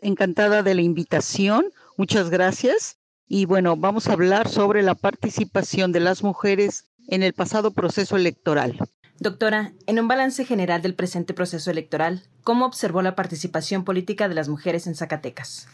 Encantada 0.00 0.62
de 0.62 0.74
la 0.74 0.82
invitación. 0.82 1.66
Muchas 1.96 2.30
gracias. 2.30 2.98
Y 3.28 3.44
bueno, 3.44 3.76
vamos 3.76 4.08
a 4.08 4.12
hablar 4.12 4.48
sobre 4.48 4.82
la 4.82 4.94
participación 4.94 5.92
de 5.92 6.00
las 6.00 6.22
mujeres 6.22 6.84
en 7.08 7.22
el 7.22 7.32
pasado 7.32 7.72
proceso 7.72 8.16
electoral. 8.16 8.78
Doctora, 9.18 9.72
en 9.86 9.98
un 9.98 10.08
balance 10.08 10.44
general 10.44 10.82
del 10.82 10.94
presente 10.94 11.32
proceso 11.32 11.70
electoral, 11.70 12.22
¿cómo 12.44 12.66
observó 12.66 13.00
la 13.02 13.16
participación 13.16 13.84
política 13.84 14.28
de 14.28 14.34
las 14.34 14.48
mujeres 14.48 14.86
en 14.86 14.94
Zacatecas? 14.94 15.68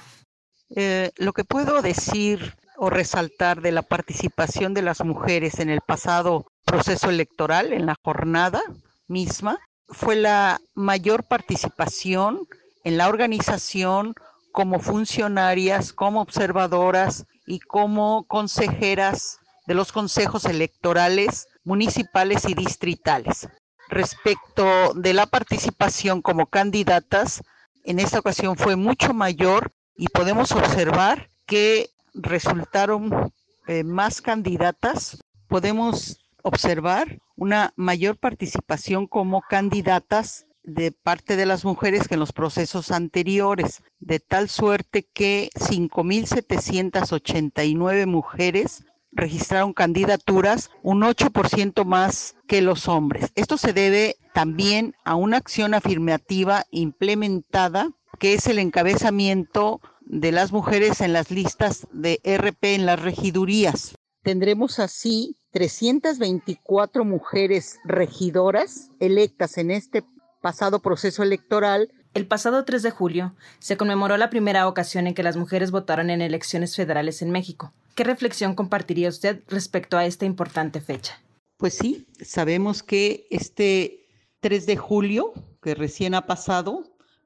Eh, 0.74 1.10
lo 1.16 1.32
que 1.32 1.44
puedo 1.44 1.82
decir 1.82 2.54
o 2.76 2.88
resaltar 2.88 3.60
de 3.60 3.72
la 3.72 3.82
participación 3.82 4.74
de 4.74 4.82
las 4.82 5.04
mujeres 5.04 5.58
en 5.58 5.70
el 5.70 5.80
pasado 5.80 6.46
proceso 6.64 7.10
electoral, 7.10 7.72
en 7.72 7.86
la 7.86 7.96
jornada 8.02 8.62
misma, 9.08 9.58
fue 9.88 10.16
la 10.16 10.60
mayor 10.74 11.24
participación 11.24 12.46
en 12.84 12.96
la 12.96 13.08
organización 13.08 14.14
como 14.52 14.80
funcionarias, 14.80 15.92
como 15.92 16.20
observadoras 16.20 17.26
y 17.46 17.60
como 17.60 18.24
consejeras 18.24 19.38
de 19.66 19.74
los 19.74 19.92
consejos 19.92 20.44
electorales 20.44 21.48
municipales 21.64 22.44
y 22.48 22.54
distritales. 22.54 23.48
Respecto 23.88 24.94
de 24.94 25.12
la 25.12 25.26
participación 25.26 26.22
como 26.22 26.46
candidatas, 26.46 27.42
en 27.84 27.98
esta 27.98 28.18
ocasión 28.18 28.56
fue 28.56 28.76
mucho 28.76 29.12
mayor 29.12 29.72
y 29.96 30.08
podemos 30.08 30.52
observar 30.52 31.28
que 31.46 31.90
resultaron 32.14 33.32
eh, 33.66 33.84
más 33.84 34.20
candidatas. 34.20 35.18
Podemos 35.48 36.18
observar 36.42 37.18
una 37.36 37.72
mayor 37.76 38.16
participación 38.16 39.06
como 39.06 39.42
candidatas 39.42 40.46
de 40.64 40.92
parte 40.92 41.36
de 41.36 41.46
las 41.46 41.64
mujeres 41.64 42.08
que 42.08 42.14
en 42.14 42.20
los 42.20 42.32
procesos 42.32 42.90
anteriores, 42.90 43.82
de 44.00 44.18
tal 44.20 44.48
suerte 44.48 45.06
que 45.12 45.50
5.789 45.54 48.06
mujeres 48.06 48.84
registraron 49.12 49.74
candidaturas, 49.74 50.70
un 50.82 51.02
8% 51.02 51.84
más 51.84 52.34
que 52.46 52.62
los 52.62 52.88
hombres. 52.88 53.30
Esto 53.34 53.58
se 53.58 53.72
debe 53.72 54.16
también 54.32 54.94
a 55.04 55.14
una 55.14 55.36
acción 55.36 55.74
afirmativa 55.74 56.64
implementada, 56.70 57.90
que 58.18 58.34
es 58.34 58.46
el 58.46 58.58
encabezamiento 58.58 59.80
de 60.00 60.32
las 60.32 60.52
mujeres 60.52 61.00
en 61.00 61.12
las 61.12 61.30
listas 61.30 61.86
de 61.92 62.20
RP 62.24 62.74
en 62.74 62.86
las 62.86 63.00
regidurías. 63.00 63.94
Tendremos 64.22 64.78
así 64.78 65.36
324 65.50 67.04
mujeres 67.04 67.78
regidoras 67.84 68.90
electas 69.00 69.58
en 69.58 69.70
este 69.70 70.04
pasado 70.42 70.80
proceso 70.80 71.22
electoral. 71.22 71.90
El 72.12 72.26
pasado 72.26 72.66
3 72.66 72.82
de 72.82 72.90
julio 72.90 73.34
se 73.60 73.78
conmemoró 73.78 74.18
la 74.18 74.28
primera 74.28 74.68
ocasión 74.68 75.06
en 75.06 75.14
que 75.14 75.22
las 75.22 75.38
mujeres 75.38 75.70
votaron 75.70 76.10
en 76.10 76.20
elecciones 76.20 76.76
federales 76.76 77.22
en 77.22 77.30
México. 77.30 77.72
¿Qué 77.94 78.04
reflexión 78.04 78.54
compartiría 78.54 79.08
usted 79.08 79.42
respecto 79.48 79.96
a 79.96 80.04
esta 80.04 80.26
importante 80.26 80.82
fecha? 80.82 81.22
Pues 81.56 81.74
sí, 81.74 82.06
sabemos 82.20 82.82
que 82.82 83.26
este 83.30 84.06
3 84.40 84.66
de 84.66 84.76
julio, 84.76 85.32
que 85.62 85.74
recién 85.74 86.14
ha 86.14 86.26
pasado, 86.26 86.82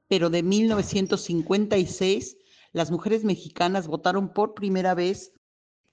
pero 0.07 0.29
de 0.29 0.43
1956, 0.43 2.37
las 2.71 2.91
mujeres 2.91 3.23
mexicanas 3.23 3.87
votaron 3.87 4.31
por 4.31 4.53
primera 4.53 4.93
vez 4.93 5.33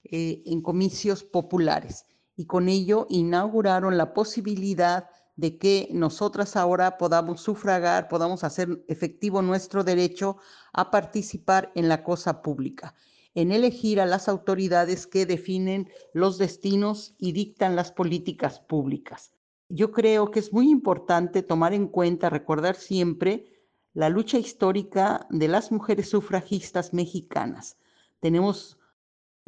eh, 0.03 0.43
en 0.45 0.61
comicios 0.61 1.23
populares 1.23 2.05
y 2.37 2.45
con 2.45 2.69
ello 2.69 3.07
inauguraron 3.09 3.97
la 3.97 4.13
posibilidad 4.13 5.09
de 5.35 5.57
que 5.57 5.89
nosotras 5.91 6.55
ahora 6.55 6.97
podamos 6.97 7.41
sufragar, 7.41 8.07
podamos 8.07 8.43
hacer 8.43 8.83
efectivo 8.87 9.41
nuestro 9.41 9.83
derecho 9.83 10.37
a 10.73 10.91
participar 10.91 11.71
en 11.75 11.89
la 11.89 12.03
cosa 12.03 12.41
pública, 12.41 12.95
en 13.33 13.51
elegir 13.51 13.99
a 13.99 14.05
las 14.05 14.29
autoridades 14.29 15.07
que 15.07 15.25
definen 15.25 15.89
los 16.13 16.37
destinos 16.37 17.15
y 17.17 17.33
dictan 17.33 17.75
las 17.75 17.91
políticas 17.91 18.59
públicas. 18.59 19.33
Yo 19.67 19.91
creo 19.91 20.31
que 20.31 20.39
es 20.39 20.53
muy 20.53 20.69
importante 20.69 21.41
tomar 21.41 21.73
en 21.73 21.87
cuenta, 21.87 22.29
recordar 22.29 22.75
siempre 22.75 23.51
la 23.93 24.09
lucha 24.09 24.37
histórica 24.37 25.25
de 25.29 25.47
las 25.47 25.71
mujeres 25.71 26.09
sufragistas 26.09 26.93
mexicanas. 26.93 27.77
Tenemos 28.19 28.77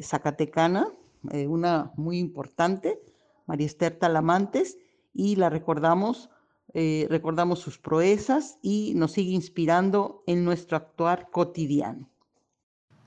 Zacatecana, 0.02 0.92
eh, 1.30 1.46
una 1.46 1.92
muy 1.96 2.18
importante, 2.18 3.00
María 3.46 3.66
Esther 3.66 3.98
Talamantes, 3.98 4.78
y 5.12 5.36
la 5.36 5.50
recordamos, 5.50 6.30
eh, 6.74 7.06
recordamos 7.10 7.60
sus 7.60 7.78
proezas 7.78 8.58
y 8.62 8.92
nos 8.94 9.12
sigue 9.12 9.32
inspirando 9.32 10.22
en 10.26 10.44
nuestro 10.44 10.76
actuar 10.76 11.30
cotidiano. 11.30 12.10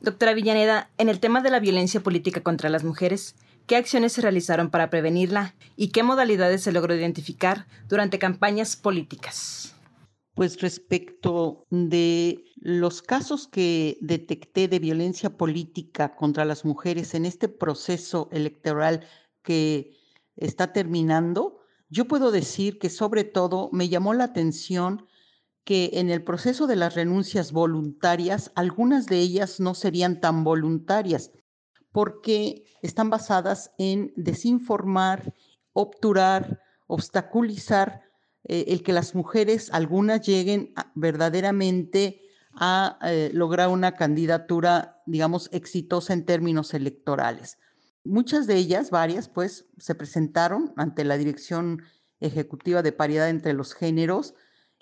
Doctora 0.01 0.33
Villaneda, 0.33 0.89
en 0.97 1.09
el 1.09 1.19
tema 1.19 1.41
de 1.41 1.51
la 1.51 1.59
violencia 1.59 2.01
política 2.01 2.41
contra 2.41 2.69
las 2.69 2.83
mujeres, 2.83 3.35
¿qué 3.67 3.75
acciones 3.75 4.13
se 4.13 4.21
realizaron 4.21 4.71
para 4.71 4.89
prevenirla 4.89 5.53
y 5.75 5.89
qué 5.89 6.01
modalidades 6.01 6.63
se 6.63 6.71
logró 6.71 6.95
identificar 6.95 7.67
durante 7.87 8.17
campañas 8.17 8.75
políticas? 8.75 9.75
Pues 10.33 10.59
respecto 10.59 11.67
de 11.69 12.45
los 12.55 13.03
casos 13.03 13.47
que 13.47 13.99
detecté 14.01 14.67
de 14.67 14.79
violencia 14.79 15.37
política 15.37 16.15
contra 16.15 16.45
las 16.45 16.65
mujeres 16.65 17.13
en 17.13 17.25
este 17.25 17.47
proceso 17.47 18.27
electoral 18.31 19.05
que 19.43 19.97
está 20.35 20.73
terminando, 20.73 21.60
yo 21.91 22.07
puedo 22.07 22.31
decir 22.31 22.79
que 22.79 22.89
sobre 22.89 23.25
todo 23.25 23.69
me 23.73 23.89
llamó 23.89 24.13
la 24.13 24.23
atención 24.23 25.05
que 25.65 25.91
en 25.93 26.09
el 26.09 26.23
proceso 26.23 26.65
de 26.65 26.77
las 26.77 26.95
renuncias 26.95 27.51
voluntarias, 27.51 28.51
algunas 28.55 29.05
de 29.07 29.19
ellas 29.19 29.59
no 29.59 29.75
serían 29.75 30.21
tan 30.21 30.45
voluntarias 30.45 31.31
porque 31.91 32.63
están 32.81 33.09
basadas 33.09 33.71
en 33.77 34.13
desinformar, 34.15 35.33
obturar, 35.73 36.61
obstaculizar 36.87 38.01
eh, 38.45 38.65
el 38.69 38.83
que 38.83 38.93
las 38.93 39.13
mujeres, 39.13 39.69
algunas 39.73 40.25
lleguen 40.25 40.73
verdaderamente 40.95 42.21
a 42.53 42.97
eh, 43.03 43.31
lograr 43.33 43.67
una 43.67 43.95
candidatura, 43.95 45.01
digamos, 45.05 45.49
exitosa 45.51 46.13
en 46.13 46.25
términos 46.25 46.73
electorales. 46.73 47.57
Muchas 48.03 48.47
de 48.47 48.55
ellas, 48.55 48.89
varias, 48.89 49.29
pues, 49.29 49.67
se 49.77 49.95
presentaron 49.95 50.73
ante 50.75 51.03
la 51.03 51.17
Dirección 51.17 51.83
Ejecutiva 52.19 52.81
de 52.81 52.91
Paridad 52.91 53.29
entre 53.29 53.53
los 53.53 53.73
Géneros, 53.73 54.33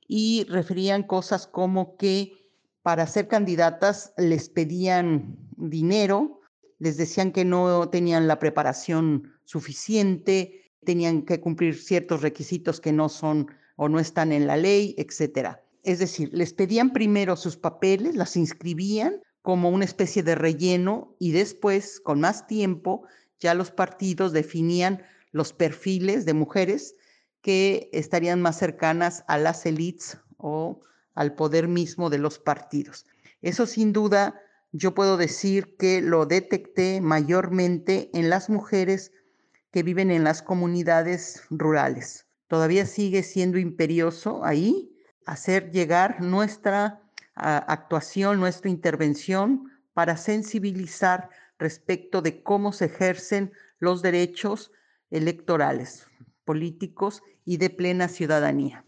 y 0.07 0.45
referían 0.49 1.03
cosas 1.03 1.45
como 1.45 1.95
que 1.95 2.33
para 2.81 3.05
ser 3.05 3.27
candidatas 3.27 4.13
les 4.17 4.49
pedían 4.49 5.38
dinero, 5.57 6.41
les 6.79 6.97
decían 6.97 7.31
que 7.31 7.45
no 7.45 7.89
tenían 7.89 8.27
la 8.27 8.39
preparación 8.39 9.33
suficiente, 9.43 10.73
tenían 10.83 11.23
que 11.23 11.39
cumplir 11.39 11.75
ciertos 11.75 12.21
requisitos 12.21 12.81
que 12.81 12.91
no 12.91 13.09
son 13.09 13.47
o 13.75 13.88
no 13.89 13.99
están 13.99 14.31
en 14.31 14.47
la 14.47 14.57
ley, 14.57 14.95
etcétera. 14.97 15.61
Es 15.83 15.99
decir, 15.99 16.29
les 16.33 16.53
pedían 16.53 16.91
primero 16.91 17.35
sus 17.35 17.57
papeles, 17.57 18.15
las 18.15 18.35
inscribían 18.35 19.21
como 19.41 19.69
una 19.69 19.86
especie 19.86 20.24
de 20.24 20.36
relleno 20.36 21.15
y 21.19 21.31
después, 21.31 22.00
con 22.00 22.19
más 22.19 22.48
tiempo, 22.48 23.03
ya 23.39 23.53
los 23.53 23.72
partidos 23.72 24.34
definían 24.34 25.03
los 25.31 25.53
perfiles 25.53 26.25
de 26.25 26.34
mujeres 26.34 26.96
que 27.41 27.89
estarían 27.93 28.41
más 28.41 28.58
cercanas 28.58 29.24
a 29.27 29.38
las 29.38 29.65
élites 29.65 30.17
o 30.38 30.81
al 31.15 31.36
poder 31.36 31.67
mismo 31.67 32.10
de 32.10 32.17
los 32.17 32.39
partidos. 32.39 33.05
Eso 33.41 33.65
sin 33.65 33.93
duda 33.93 34.41
yo 34.72 34.93
puedo 34.93 35.17
decir 35.17 35.75
que 35.77 36.01
lo 36.01 36.25
detecté 36.25 37.01
mayormente 37.01 38.10
en 38.13 38.29
las 38.29 38.50
mujeres 38.50 39.12
que 39.72 39.84
viven 39.84 40.12
en 40.12 40.24
las 40.24 40.41
comunidades 40.41 41.43
rurales. 41.50 42.27
Todavía 42.48 42.86
sigue 42.86 43.24
siendo 43.24 43.58
imperioso 43.58 44.43
ahí 44.43 44.96
hacer 45.25 45.72
llegar 45.72 46.22
nuestra 46.22 47.03
actuación, 47.39 48.39
nuestra 48.39 48.69
intervención 48.69 49.72
para 49.93 50.17
sensibilizar 50.17 51.29
respecto 51.58 52.22
de 52.22 52.41
cómo 52.43 52.72
se 52.72 52.86
ejercen 52.86 53.51
los 53.79 54.01
derechos 54.01 54.72
electorales 55.10 56.08
políticos 56.46 57.22
y 57.46 57.58
de 57.58 57.69
plena 57.69 58.08
ciudadanía. 58.08 58.84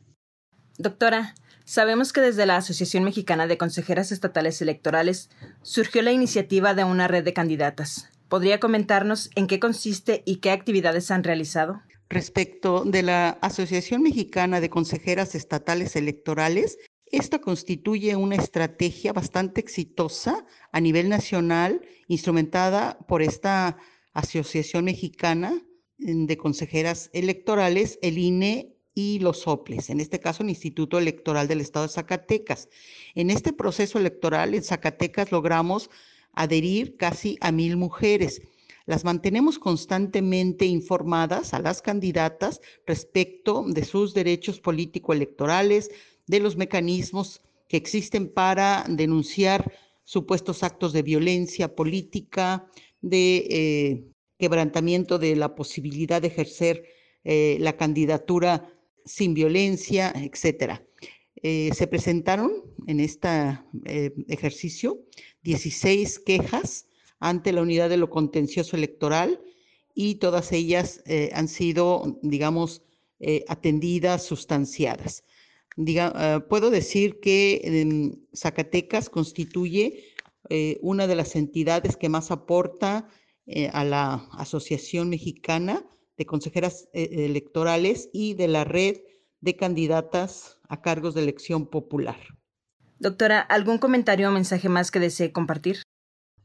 Doctora, 0.77 1.35
sabemos 1.63 2.11
que 2.11 2.21
desde 2.21 2.47
la 2.47 2.57
Asociación 2.57 3.03
Mexicana 3.03 3.45
de 3.45 3.57
Consejeras 3.57 4.11
Estatales 4.11 4.61
Electorales 4.61 5.29
surgió 5.61 6.01
la 6.01 6.11
iniciativa 6.11 6.73
de 6.73 6.83
una 6.83 7.07
red 7.07 7.23
de 7.23 7.33
candidatas. 7.33 8.09
¿Podría 8.29 8.59
comentarnos 8.59 9.29
en 9.35 9.45
qué 9.45 9.59
consiste 9.59 10.23
y 10.25 10.37
qué 10.37 10.51
actividades 10.51 11.11
han 11.11 11.23
realizado? 11.23 11.81
Respecto 12.09 12.83
de 12.83 13.03
la 13.03 13.37
Asociación 13.41 14.01
Mexicana 14.01 14.59
de 14.59 14.69
Consejeras 14.69 15.35
Estatales 15.35 15.95
Electorales, 15.95 16.77
esta 17.11 17.39
constituye 17.39 18.15
una 18.15 18.35
estrategia 18.35 19.13
bastante 19.13 19.61
exitosa 19.61 20.45
a 20.71 20.79
nivel 20.79 21.09
nacional, 21.09 21.81
instrumentada 22.07 22.97
por 23.07 23.21
esta 23.21 23.77
Asociación 24.13 24.85
Mexicana 24.85 25.61
de 25.97 26.37
consejeras 26.37 27.09
electorales, 27.13 27.99
el 28.01 28.17
INE 28.17 28.75
y 28.93 29.19
los 29.19 29.47
OPLES, 29.47 29.89
en 29.89 30.01
este 30.01 30.19
caso 30.19 30.43
el 30.43 30.49
Instituto 30.49 30.97
Electoral 30.97 31.47
del 31.47 31.61
Estado 31.61 31.87
de 31.87 31.93
Zacatecas. 31.93 32.69
En 33.15 33.29
este 33.29 33.53
proceso 33.53 33.99
electoral 33.99 34.53
en 34.53 34.63
Zacatecas 34.63 35.31
logramos 35.31 35.89
adherir 36.33 36.97
casi 36.97 37.37
a 37.41 37.51
mil 37.51 37.77
mujeres. 37.77 38.41
Las 38.85 39.05
mantenemos 39.05 39.59
constantemente 39.59 40.65
informadas 40.65 41.53
a 41.53 41.59
las 41.59 41.81
candidatas 41.81 42.61
respecto 42.85 43.63
de 43.67 43.85
sus 43.85 44.13
derechos 44.13 44.59
político-electorales, 44.59 45.91
de 46.27 46.39
los 46.39 46.55
mecanismos 46.57 47.41
que 47.67 47.77
existen 47.77 48.27
para 48.27 48.85
denunciar 48.89 49.71
supuestos 50.03 50.61
actos 50.63 50.91
de 50.91 51.03
violencia 51.03 51.73
política, 51.73 52.67
de 53.01 53.47
eh, 53.49 54.03
quebrantamiento 54.37 55.17
de 55.19 55.35
la 55.35 55.55
posibilidad 55.55 56.21
de 56.21 56.27
ejercer 56.27 56.83
eh, 57.23 57.57
la 57.59 57.77
candidatura 57.77 58.67
sin 59.05 59.33
violencia, 59.33 60.11
etcétera. 60.15 60.83
Eh, 61.43 61.69
se 61.73 61.87
presentaron 61.87 62.51
en 62.87 62.99
este 62.99 63.29
ejercicio 64.27 64.99
16 65.43 66.19
quejas 66.19 66.87
ante 67.19 67.53
la 67.53 67.61
unidad 67.61 67.89
de 67.89 67.97
lo 67.97 68.09
contencioso 68.09 68.75
electoral 68.75 69.41
y 69.95 70.15
todas 70.15 70.51
ellas 70.51 71.03
han 71.33 71.47
sido, 71.47 72.19
digamos, 72.21 72.81
atendidas, 73.47 74.23
sustanciadas. 74.23 75.23
Puedo 76.49 76.69
decir 76.69 77.19
que 77.19 78.17
Zacatecas 78.35 79.09
constituye 79.09 80.13
una 80.81 81.07
de 81.07 81.15
las 81.15 81.35
entidades 81.35 81.97
que 81.97 82.09
más 82.09 82.31
aporta 82.31 83.07
eh, 83.53 83.69
a 83.73 83.83
la 83.83 84.29
Asociación 84.31 85.09
Mexicana 85.09 85.83
de 86.15 86.25
Consejeras 86.25 86.87
eh, 86.93 87.25
Electorales 87.25 88.09
y 88.13 88.35
de 88.35 88.47
la 88.47 88.63
Red 88.63 88.97
de 89.41 89.57
Candidatas 89.57 90.59
a 90.69 90.81
Cargos 90.81 91.15
de 91.15 91.23
Elección 91.23 91.67
Popular. 91.67 92.17
Doctora, 92.99 93.39
¿algún 93.39 93.79
comentario 93.79 94.29
o 94.29 94.31
mensaje 94.31 94.69
más 94.69 94.91
que 94.91 94.99
desee 94.99 95.33
compartir? 95.33 95.81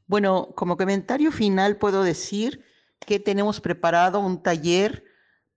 Bueno, 0.06 0.54
como 0.56 0.78
comentario 0.78 1.30
final 1.30 1.76
puedo 1.76 2.02
decir 2.02 2.64
que 3.06 3.20
tenemos 3.20 3.60
preparado 3.60 4.18
un 4.18 4.42
taller 4.42 5.04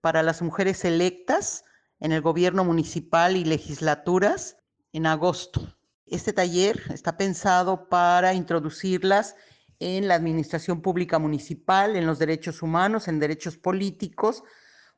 para 0.02 0.22
las 0.22 0.42
mujeres 0.42 0.84
electas 0.84 1.64
en 2.00 2.12
el 2.12 2.22
gobierno 2.22 2.64
municipal 2.64 3.36
y 3.36 3.44
legislaturas 3.44 4.58
en 4.94 5.06
agosto. 5.06 5.76
Este 6.06 6.34
taller 6.34 6.82
está 6.92 7.18
pensado 7.18 7.88
para 7.90 8.34
introducirlas 8.34 9.36
en 9.80 10.08
la 10.08 10.16
administración 10.16 10.82
pública 10.82 11.20
municipal, 11.20 11.96
en 11.96 12.06
los 12.06 12.20
derechos 12.20 12.62
humanos, 12.62 13.08
en 13.08 13.20
derechos 13.20 13.58
políticos, 13.58 14.44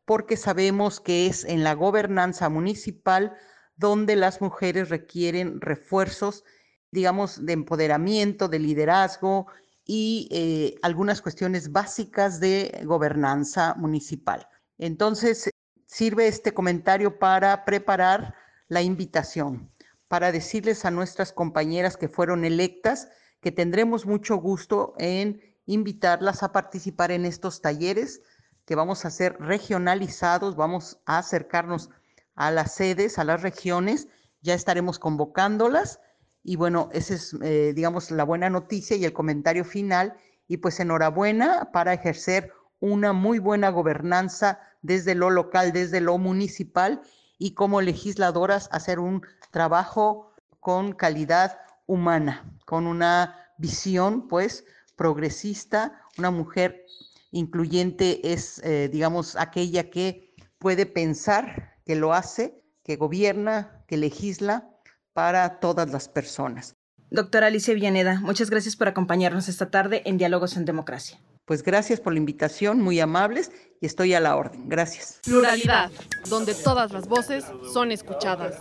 porque 0.05 0.37
sabemos 0.37 0.99
que 0.99 1.27
es 1.27 1.43
en 1.43 1.63
la 1.63 1.73
gobernanza 1.73 2.49
municipal 2.49 3.33
donde 3.75 4.15
las 4.15 4.41
mujeres 4.41 4.89
requieren 4.89 5.61
refuerzos, 5.61 6.43
digamos, 6.91 7.45
de 7.45 7.53
empoderamiento, 7.53 8.47
de 8.47 8.59
liderazgo 8.59 9.47
y 9.85 10.27
eh, 10.31 10.75
algunas 10.81 11.21
cuestiones 11.21 11.71
básicas 11.71 12.39
de 12.39 12.81
gobernanza 12.85 13.75
municipal. 13.75 14.47
Entonces, 14.77 15.50
sirve 15.91 16.27
este 16.27 16.53
comentario 16.53 17.19
para 17.19 17.65
preparar 17.65 18.33
la 18.69 18.81
invitación, 18.81 19.69
para 20.07 20.31
decirles 20.31 20.85
a 20.85 20.91
nuestras 20.91 21.33
compañeras 21.33 21.97
que 21.97 22.07
fueron 22.07 22.45
electas 22.45 23.09
que 23.41 23.51
tendremos 23.51 24.05
mucho 24.05 24.37
gusto 24.37 24.93
en 24.97 25.41
invitarlas 25.65 26.43
a 26.43 26.53
participar 26.53 27.11
en 27.11 27.25
estos 27.25 27.61
talleres 27.61 28.21
que 28.63 28.75
vamos 28.75 29.03
a 29.03 29.09
hacer 29.09 29.35
regionalizados, 29.41 30.55
vamos 30.55 31.01
a 31.05 31.17
acercarnos 31.17 31.89
a 32.35 32.51
las 32.51 32.73
sedes, 32.73 33.19
a 33.19 33.25
las 33.25 33.41
regiones, 33.41 34.07
ya 34.41 34.53
estaremos 34.53 34.97
convocándolas. 34.97 35.99
Y 36.41 36.55
bueno, 36.55 36.89
esa 36.93 37.15
es, 37.15 37.35
eh, 37.43 37.73
digamos, 37.75 38.11
la 38.11 38.23
buena 38.23 38.49
noticia 38.49 38.95
y 38.95 39.03
el 39.03 39.11
comentario 39.11 39.65
final. 39.65 40.15
Y 40.47 40.57
pues 40.57 40.79
enhorabuena 40.79 41.71
para 41.73 41.93
ejercer 41.93 42.53
una 42.81 43.13
muy 43.13 43.39
buena 43.39 43.69
gobernanza 43.69 44.59
desde 44.81 45.15
lo 45.15 45.29
local, 45.29 45.71
desde 45.71 46.01
lo 46.01 46.17
municipal 46.17 47.01
y 47.37 47.53
como 47.53 47.81
legisladoras 47.81 48.67
hacer 48.73 48.99
un 48.99 49.21
trabajo 49.51 50.33
con 50.59 50.91
calidad 50.91 51.57
humana, 51.85 52.43
con 52.65 52.87
una 52.87 53.37
visión, 53.57 54.27
pues, 54.27 54.65
progresista, 54.95 56.01
una 56.17 56.31
mujer 56.31 56.85
incluyente 57.31 58.33
es, 58.33 58.59
eh, 58.63 58.89
digamos, 58.91 59.35
aquella 59.35 59.89
que 59.89 60.35
puede 60.57 60.85
pensar, 60.85 61.75
que 61.85 61.95
lo 61.95 62.13
hace, 62.13 62.61
que 62.83 62.95
gobierna, 62.95 63.83
que 63.87 63.97
legisla 63.97 64.69
para 65.13 65.59
todas 65.59 65.89
las 65.91 66.07
personas. 66.07 66.75
Doctora 67.09 67.47
Alicia 67.47 67.73
Villaneda, 67.73 68.19
muchas 68.21 68.49
gracias 68.49 68.75
por 68.75 68.87
acompañarnos 68.87 69.49
esta 69.49 69.69
tarde 69.69 70.01
en 70.05 70.17
Diálogos 70.17 70.55
en 70.55 70.65
Democracia. 70.65 71.19
Pues 71.51 71.63
gracias 71.63 71.99
por 71.99 72.13
la 72.13 72.19
invitación, 72.19 72.81
muy 72.81 73.01
amables, 73.01 73.51
y 73.81 73.85
estoy 73.85 74.13
a 74.13 74.21
la 74.21 74.37
orden. 74.37 74.69
Gracias. 74.69 75.19
Pluralidad, 75.25 75.91
donde 76.29 76.55
todas 76.55 76.93
las 76.93 77.09
voces 77.09 77.43
son 77.73 77.91
escuchadas. 77.91 78.57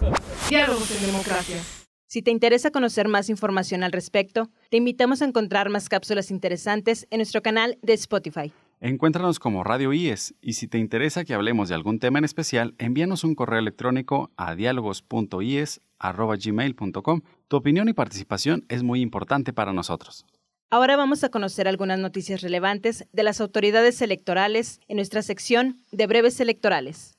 Diálogos 0.48 0.90
en 0.90 1.06
Democracia. 1.06 1.62
Si 2.08 2.20
te 2.20 2.32
interesa 2.32 2.72
conocer 2.72 3.06
más 3.06 3.30
información 3.30 3.84
al 3.84 3.92
respecto, 3.92 4.50
te 4.70 4.78
invitamos 4.78 5.22
a 5.22 5.26
encontrar 5.26 5.70
más 5.70 5.88
cápsulas 5.88 6.32
interesantes 6.32 7.06
en 7.10 7.18
nuestro 7.18 7.42
canal 7.42 7.78
de 7.80 7.92
Spotify. 7.92 8.52
Encuéntranos 8.80 9.38
como 9.38 9.62
Radio 9.62 9.92
IES 9.92 10.34
y 10.40 10.54
si 10.54 10.66
te 10.66 10.78
interesa 10.78 11.24
que 11.24 11.34
hablemos 11.34 11.68
de 11.68 11.76
algún 11.76 12.00
tema 12.00 12.18
en 12.18 12.24
especial, 12.24 12.74
envíanos 12.78 13.22
un 13.22 13.36
correo 13.36 13.60
electrónico 13.60 14.32
a 14.36 14.56
diálogos.ies.gmail.com. 14.56 17.20
Tu 17.46 17.56
opinión 17.56 17.88
y 17.88 17.92
participación 17.92 18.64
es 18.68 18.82
muy 18.82 19.00
importante 19.00 19.52
para 19.52 19.72
nosotros. 19.72 20.26
Ahora 20.72 20.96
vamos 20.96 21.24
a 21.24 21.30
conocer 21.30 21.66
algunas 21.66 21.98
noticias 21.98 22.42
relevantes 22.42 23.04
de 23.12 23.24
las 23.24 23.40
autoridades 23.40 24.00
electorales 24.02 24.78
en 24.86 24.98
nuestra 24.98 25.20
sección 25.20 25.82
de 25.90 26.06
breves 26.06 26.38
electorales. 26.38 27.18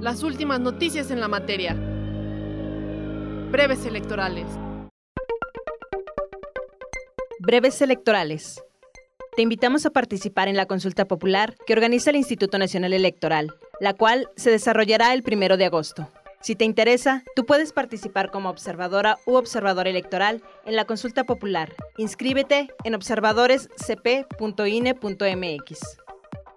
Las 0.00 0.22
últimas 0.22 0.58
noticias 0.58 1.10
en 1.10 1.20
la 1.20 1.28
materia. 1.28 1.74
Breves 3.50 3.84
electorales. 3.84 4.46
Breves 7.40 7.82
electorales. 7.82 8.62
Te 9.36 9.42
invitamos 9.42 9.84
a 9.84 9.90
participar 9.90 10.48
en 10.48 10.56
la 10.56 10.64
consulta 10.64 11.04
popular 11.04 11.54
que 11.66 11.74
organiza 11.74 12.08
el 12.08 12.16
Instituto 12.16 12.56
Nacional 12.56 12.94
Electoral, 12.94 13.52
la 13.80 13.92
cual 13.92 14.30
se 14.36 14.50
desarrollará 14.50 15.12
el 15.12 15.22
primero 15.22 15.58
de 15.58 15.66
agosto. 15.66 16.08
Si 16.42 16.56
te 16.56 16.64
interesa, 16.64 17.22
tú 17.36 17.46
puedes 17.46 17.72
participar 17.72 18.32
como 18.32 18.50
observadora 18.50 19.16
u 19.26 19.34
observador 19.34 19.86
electoral 19.86 20.42
en 20.66 20.74
la 20.74 20.86
consulta 20.86 21.22
popular. 21.22 21.72
Inscríbete 21.98 22.68
en 22.82 22.96
observadorescp.ine.mx. 22.96 25.80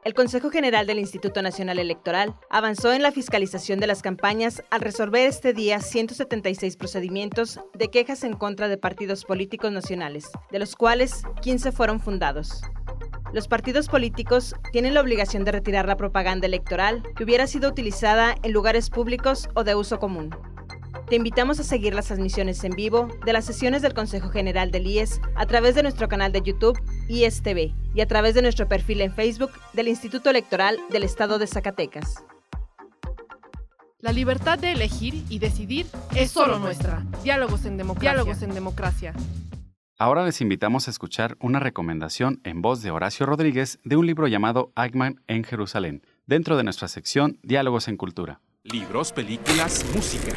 El 0.04 0.13
Consejo 0.15 0.50
General 0.50 0.88
del 0.88 1.00
Instituto 1.00 1.43
Nacional 1.43 1.78
Electoral 1.78 2.34
avanzó 2.50 2.93
en 2.93 3.04
la 3.04 3.12
fiscalización 3.12 3.80
de 3.80 3.88
las 3.88 4.02
campañas 4.02 4.63
al 4.71 4.82
resolver 4.82 5.28
este 5.28 5.54
día 5.54 5.80
176 5.80 6.78
procedimientos 6.78 7.60
de 7.74 7.89
quejas 7.89 8.24
en 8.24 8.34
contra 8.34 8.67
de 8.67 8.78
partidos 8.78 9.24
políticos 9.24 9.71
nacionales, 9.71 10.32
de 10.52 10.60
los 10.60 10.76
cuales 10.76 11.24
15 11.41 11.71
fueron 11.71 12.00
fundados. 12.00 12.62
Los 13.36 13.50
partidos 13.50 13.89
políticos 13.89 14.56
tienen 14.71 14.93
la 14.93 15.02
obligación 15.02 15.43
de 15.43 15.52
retirar 15.52 15.89
la 15.89 15.98
propaganda 15.98 16.48
electoral 16.48 17.04
que 17.17 17.26
hubiera 17.26 17.48
sido 17.48 17.69
utilizada 17.69 18.34
en 18.43 18.54
lugares 18.54 18.89
públicos 18.89 19.50
o 19.56 19.65
de 19.65 19.76
uso 19.76 20.00
común. 20.00 20.34
Te 21.10 21.17
invitamos 21.17 21.60
a 21.60 21.65
seguir 21.65 21.93
las 21.93 22.06
transmisiones 22.06 22.63
en 22.63 22.71
vivo 22.71 23.10
de 23.26 23.34
las 23.34 23.43
sesiones 23.43 23.82
del 23.82 23.93
Consejo 23.93 24.30
General 24.30 24.71
del 24.71 24.88
IES 24.88 25.19
a 25.36 25.45
través 25.48 25.76
de 25.76 25.84
nuestro 25.84 26.08
canal 26.08 26.32
de 26.32 26.43
YouTube 26.43 26.80
IES 27.10 27.41
TV 27.41 27.74
y 27.93 28.00
a 28.00 28.08
través 28.08 28.36
de 28.36 28.41
nuestro 28.41 28.69
perfil 28.69 29.02
en 29.02 29.13
Facebook 29.13 29.52
del 29.74 29.89
Instituto 29.89 30.30
Electoral 30.30 30.80
del 30.89 31.04
Estado 31.04 31.38
de 31.38 31.48
Zacatecas. 31.48 32.24
La 34.00 34.13
libertad 34.13 34.58
de 34.58 34.71
elegir 34.71 35.26
y 35.28 35.39
decidir 35.39 35.88
es 36.15 36.32
solo 36.32 36.58
nuestra. 36.58 37.04
Diálogos 37.21 37.65
en 37.65 37.76
democracia. 37.76 38.12
Diálogos 38.12 38.41
en 38.43 38.54
democracia. 38.54 39.13
Ahora 39.97 40.25
les 40.25 40.41
invitamos 40.41 40.89
a 40.89 40.91
escuchar 40.91 41.38
una 41.39 41.62
recomendación 41.62 42.41
en 42.43 42.62
voz 42.62 42.81
de 42.81 42.91
Horacio 42.91 43.25
Rodríguez 43.25 43.79
de 43.86 43.95
un 43.95 44.05
libro 44.05 44.27
llamado 44.27 44.73
Eichmann 44.75 45.21
en 45.27 45.45
Jerusalén, 45.45 46.05
dentro 46.25 46.58
de 46.58 46.65
nuestra 46.65 46.89
sección 46.89 47.39
Diálogos 47.43 47.88
en 47.88 47.95
Cultura. 47.95 48.41
Libros, 48.65 49.13
películas, 49.13 49.86
música. 49.95 50.34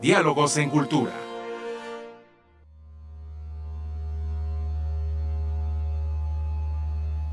Diálogos 0.00 0.56
en 0.56 0.70
Cultura. 0.70 1.12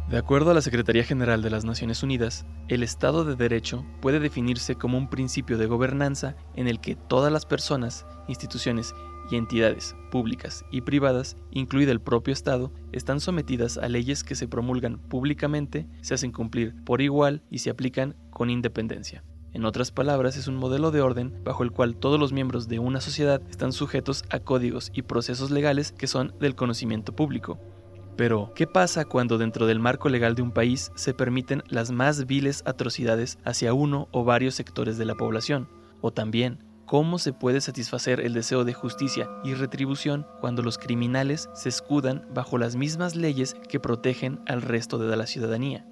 De 0.10 0.18
acuerdo 0.18 0.52
a 0.52 0.54
la 0.54 0.62
Secretaría 0.62 1.04
General 1.04 1.42
de 1.42 1.50
las 1.50 1.66
Naciones 1.66 2.02
Unidas, 2.02 2.46
el 2.70 2.82
Estado 2.82 3.26
de 3.26 3.36
Derecho 3.36 3.86
puede 4.02 4.20
definirse 4.20 4.76
como 4.76 4.98
un 4.98 5.10
principio 5.10 5.58
de 5.58 5.68
gobernanza 5.68 6.36
en 6.56 6.68
el 6.68 6.80
que 6.80 6.96
todas 6.96 7.32
las 7.32 7.46
personas, 7.46 8.06
instituciones 8.30 8.94
y 9.30 9.36
entidades 9.36 9.96
públicas 10.12 10.66
y 10.72 10.82
privadas, 10.82 11.38
incluido 11.52 11.92
el 11.92 12.02
propio 12.02 12.34
Estado, 12.34 12.72
están 12.92 13.20
sometidas 13.20 13.78
a 13.78 13.90
leyes 13.90 14.24
que 14.24 14.36
se 14.36 14.48
promulgan 14.48 14.98
públicamente, 14.98 15.88
se 16.02 16.14
hacen 16.14 16.32
cumplir 16.32 16.76
por 16.84 17.02
igual 17.02 17.42
y 17.50 17.60
se 17.60 17.70
aplican 17.70 18.16
con 18.30 18.50
independencia. 18.50 19.24
En 19.54 19.66
otras 19.66 19.92
palabras, 19.92 20.38
es 20.38 20.48
un 20.48 20.56
modelo 20.56 20.92
de 20.92 21.02
orden 21.02 21.42
bajo 21.44 21.64
el 21.64 21.72
cual 21.72 21.96
todos 21.96 22.20
los 22.20 22.32
miembros 22.32 22.68
de 22.68 22.80
una 22.80 23.02
sociedad 23.02 23.42
están 23.50 23.74
sujetos 23.74 24.24
a 24.30 24.40
códigos 24.40 24.92
y 24.94 25.02
procesos 25.02 25.52
legales 25.52 25.92
que 25.92 26.08
son 26.08 26.34
del 26.40 26.56
conocimiento 26.56 27.16
público. 27.16 27.60
Pero, 28.18 28.52
¿qué 28.56 28.68
pasa 28.68 29.06
cuando 29.06 29.38
dentro 29.38 29.68
del 29.68 29.80
marco 29.80 30.10
legal 30.10 30.36
de 30.36 30.42
un 30.42 30.52
país 30.52 30.92
se 30.96 31.14
permiten 31.14 31.64
las 31.70 31.92
más 31.92 32.26
viles 32.26 32.64
atrocidades 32.66 33.38
hacia 33.46 33.74
uno 33.74 34.08
o 34.12 34.24
varios 34.24 34.56
sectores 34.56 34.98
de 34.98 35.06
la 35.06 35.16
población? 35.16 35.70
O 36.02 36.12
también, 36.12 36.60
¿cómo 36.88 37.20
se 37.20 37.34
puede 37.34 37.62
satisfacer 37.62 38.22
el 38.22 38.34
deseo 38.34 38.64
de 38.64 38.74
justicia 38.74 39.30
y 39.44 39.54
retribución 39.54 40.26
cuando 40.40 40.64
los 40.64 40.80
criminales 40.80 41.50
se 41.54 41.70
escudan 41.70 42.26
bajo 42.34 42.58
las 42.58 42.76
mismas 42.76 43.16
leyes 43.16 43.56
que 43.70 43.80
protegen 43.80 44.40
al 44.48 44.64
resto 44.64 44.98
de 44.98 45.16
la 45.16 45.28
ciudadanía? 45.28 45.86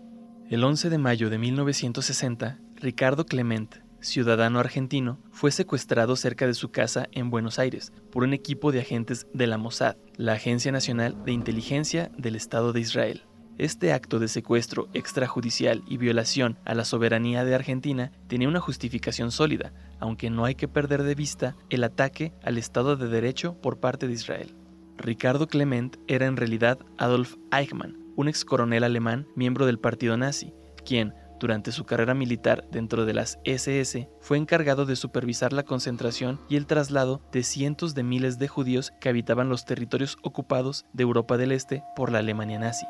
El 0.50 0.64
11 0.64 0.90
de 0.90 0.98
mayo 0.98 1.30
de 1.30 1.38
1960, 1.38 2.60
Ricardo 2.78 3.26
Clement, 3.26 3.76
ciudadano 4.00 4.60
argentino, 4.60 5.20
fue 5.32 5.52
secuestrado 5.52 6.16
cerca 6.16 6.48
de 6.48 6.54
su 6.54 6.72
casa 6.72 7.08
en 7.12 7.30
Buenos 7.30 7.60
Aires 7.60 7.92
por 8.12 8.24
un 8.24 8.34
equipo 8.34 8.72
de 8.72 8.80
agentes 8.80 9.28
de 9.34 9.48
la 9.48 9.58
Mossad, 9.58 9.98
la 10.16 10.34
Agencia 10.34 10.72
Nacional 10.72 11.26
de 11.26 11.34
Inteligencia 11.34 12.10
del 12.18 12.36
Estado 12.36 12.72
de 12.72 12.80
Israel. 12.80 13.24
Este 13.58 13.94
acto 13.94 14.20
de 14.20 14.28
secuestro 14.28 14.90
extrajudicial 14.94 15.82
y 15.88 15.96
violación 15.96 16.58
a 16.66 16.76
la 16.76 16.84
soberanía 16.84 17.46
de 17.46 17.56
Argentina 17.56 18.12
tenía 18.28 18.50
una 18.50 18.60
justificación 18.60 19.32
sólida, 19.32 19.72
aunque 20.00 20.30
no 20.30 20.44
hay 20.44 20.56
que 20.56 20.68
perder 20.68 21.04
de 21.04 21.16
vista 21.16 21.56
el 21.70 21.86
ataque 21.86 22.34
al 22.44 22.58
Estado 22.58 22.98
de 22.98 23.08
Derecho 23.08 23.54
por 23.62 23.80
parte 23.80 24.08
de 24.08 24.14
Israel. 24.14 24.54
Ricardo 24.98 25.48
Clement 25.48 25.96
era 26.08 26.26
en 26.26 26.36
realidad 26.36 26.80
Adolf 26.98 27.36
Eichmann, 27.54 27.98
un 28.18 28.28
ex 28.28 28.44
coronel 28.44 28.84
alemán 28.84 29.26
miembro 29.36 29.66
del 29.66 29.80
partido 29.80 30.18
nazi, 30.18 30.54
quien, 30.86 31.14
durante 31.40 31.72
su 31.72 31.86
carrera 31.86 32.14
militar 32.14 32.68
dentro 32.72 33.06
de 33.06 33.14
las 33.14 33.40
SS, 33.46 34.10
fue 34.20 34.38
encargado 34.38 34.86
de 34.86 34.98
supervisar 34.98 35.54
la 35.54 35.64
concentración 35.64 36.42
y 36.50 36.58
el 36.58 36.66
traslado 36.66 37.22
de 37.32 37.44
cientos 37.44 37.96
de 37.96 38.04
miles 38.04 38.38
de 38.38 38.50
judíos 38.50 38.92
que 39.00 39.08
habitaban 39.08 39.48
los 39.48 39.64
territorios 39.64 40.18
ocupados 40.24 40.86
de 40.92 41.04
Europa 41.04 41.38
del 41.38 41.54
Este 41.54 41.84
por 41.96 42.12
la 42.12 42.20
Alemania 42.20 42.60
nazi. 42.60 42.86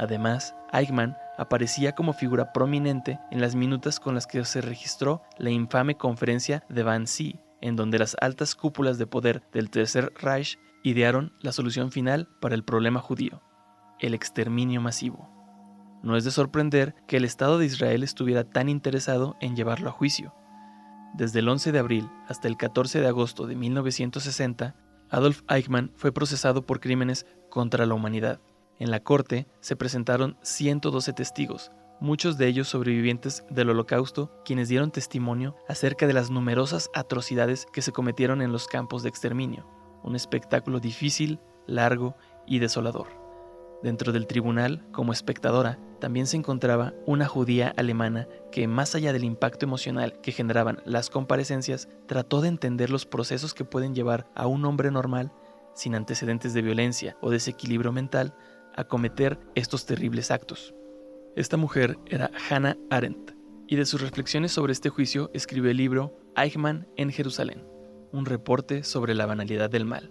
Además, 0.00 0.56
Eichmann 0.72 1.14
aparecía 1.36 1.92
como 1.92 2.14
figura 2.14 2.52
prominente 2.52 3.20
en 3.30 3.42
las 3.42 3.54
minutas 3.54 4.00
con 4.00 4.14
las 4.14 4.26
que 4.26 4.42
se 4.46 4.62
registró 4.62 5.22
la 5.36 5.50
infame 5.50 5.96
conferencia 5.96 6.64
de 6.70 6.82
Wannsee, 6.82 7.38
en 7.60 7.76
donde 7.76 7.98
las 7.98 8.16
altas 8.18 8.54
cúpulas 8.54 8.96
de 8.96 9.06
poder 9.06 9.42
del 9.52 9.68
Tercer 9.68 10.12
Reich 10.18 10.58
idearon 10.82 11.34
la 11.42 11.52
solución 11.52 11.92
final 11.92 12.28
para 12.40 12.54
el 12.54 12.64
problema 12.64 13.00
judío 13.00 13.42
el 14.00 14.14
exterminio 14.14 14.80
masivo. 14.80 15.28
No 16.02 16.16
es 16.16 16.24
de 16.24 16.30
sorprender 16.30 16.94
que 17.06 17.18
el 17.18 17.24
Estado 17.24 17.58
de 17.58 17.66
Israel 17.66 18.02
estuviera 18.02 18.44
tan 18.44 18.68
interesado 18.68 19.36
en 19.40 19.54
llevarlo 19.54 19.90
a 19.90 19.92
juicio. 19.92 20.34
Desde 21.14 21.40
el 21.40 21.48
11 21.48 21.72
de 21.72 21.78
abril 21.78 22.10
hasta 22.26 22.48
el 22.48 22.56
14 22.56 23.00
de 23.00 23.06
agosto 23.06 23.46
de 23.46 23.56
1960, 23.56 24.74
Adolf 25.10 25.42
Eichmann 25.48 25.92
fue 25.96 26.12
procesado 26.12 26.64
por 26.64 26.80
crímenes 26.80 27.26
contra 27.50 27.84
la 27.84 27.94
humanidad. 27.94 28.40
En 28.80 28.90
la 28.90 29.00
corte 29.00 29.46
se 29.60 29.76
presentaron 29.76 30.38
112 30.40 31.12
testigos, 31.12 31.70
muchos 32.00 32.38
de 32.38 32.46
ellos 32.46 32.66
sobrevivientes 32.66 33.44
del 33.50 33.68
holocausto, 33.68 34.32
quienes 34.42 34.70
dieron 34.70 34.90
testimonio 34.90 35.54
acerca 35.68 36.06
de 36.06 36.14
las 36.14 36.30
numerosas 36.30 36.88
atrocidades 36.94 37.66
que 37.74 37.82
se 37.82 37.92
cometieron 37.92 38.40
en 38.40 38.52
los 38.52 38.66
campos 38.66 39.02
de 39.02 39.10
exterminio. 39.10 39.66
Un 40.02 40.16
espectáculo 40.16 40.80
difícil, 40.80 41.40
largo 41.66 42.16
y 42.46 42.58
desolador. 42.58 43.08
Dentro 43.82 44.12
del 44.12 44.26
tribunal, 44.26 44.86
como 44.92 45.12
espectadora, 45.12 45.78
también 46.00 46.26
se 46.26 46.38
encontraba 46.38 46.94
una 47.04 47.26
judía 47.26 47.74
alemana 47.76 48.28
que, 48.50 48.66
más 48.66 48.94
allá 48.94 49.12
del 49.12 49.24
impacto 49.24 49.66
emocional 49.66 50.20
que 50.22 50.32
generaban 50.32 50.82
las 50.86 51.10
comparecencias, 51.10 51.86
trató 52.06 52.40
de 52.40 52.48
entender 52.48 52.88
los 52.88 53.04
procesos 53.04 53.52
que 53.52 53.66
pueden 53.66 53.94
llevar 53.94 54.26
a 54.34 54.46
un 54.46 54.64
hombre 54.64 54.90
normal, 54.90 55.32
sin 55.74 55.94
antecedentes 55.94 56.54
de 56.54 56.62
violencia 56.62 57.16
o 57.20 57.30
desequilibrio 57.30 57.92
mental, 57.92 58.34
a 58.80 58.84
cometer 58.84 59.38
estos 59.54 59.84
terribles 59.84 60.30
actos. 60.30 60.74
Esta 61.36 61.56
mujer 61.56 61.98
era 62.06 62.30
Hannah 62.48 62.78
Arendt, 62.88 63.32
y 63.68 63.76
de 63.76 63.84
sus 63.84 64.00
reflexiones 64.00 64.52
sobre 64.52 64.72
este 64.72 64.88
juicio 64.88 65.30
escribió 65.34 65.70
el 65.70 65.76
libro 65.76 66.18
Eichmann 66.34 66.88
en 66.96 67.10
Jerusalén, 67.12 67.62
un 68.10 68.24
reporte 68.24 68.82
sobre 68.82 69.14
la 69.14 69.26
banalidad 69.26 69.70
del 69.70 69.84
mal. 69.84 70.10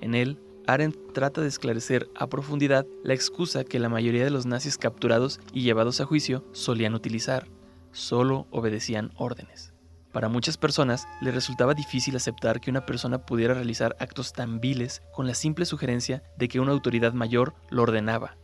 En 0.00 0.14
él, 0.14 0.40
Arendt 0.66 1.12
trata 1.12 1.40
de 1.40 1.48
esclarecer 1.48 2.08
a 2.14 2.28
profundidad 2.28 2.86
la 3.02 3.14
excusa 3.14 3.64
que 3.64 3.78
la 3.80 3.88
mayoría 3.88 4.24
de 4.24 4.30
los 4.30 4.46
nazis 4.46 4.78
capturados 4.78 5.40
y 5.52 5.62
llevados 5.62 6.00
a 6.00 6.06
juicio 6.06 6.44
solían 6.52 6.94
utilizar. 6.94 7.48
Solo 7.92 8.46
obedecían 8.50 9.10
órdenes. 9.16 9.73
Para 10.14 10.28
muchas 10.28 10.56
personas 10.56 11.08
les 11.20 11.34
resultaba 11.34 11.74
difícil 11.74 12.14
aceptar 12.14 12.60
que 12.60 12.70
una 12.70 12.86
persona 12.86 13.26
pudiera 13.26 13.52
realizar 13.52 13.96
actos 13.98 14.32
tan 14.32 14.60
viles 14.60 15.02
con 15.12 15.26
la 15.26 15.34
simple 15.34 15.66
sugerencia 15.66 16.22
de 16.38 16.46
que 16.46 16.60
una 16.60 16.70
autoridad 16.70 17.14
mayor 17.14 17.56
lo 17.68 17.82
ordenaba. 17.82 18.36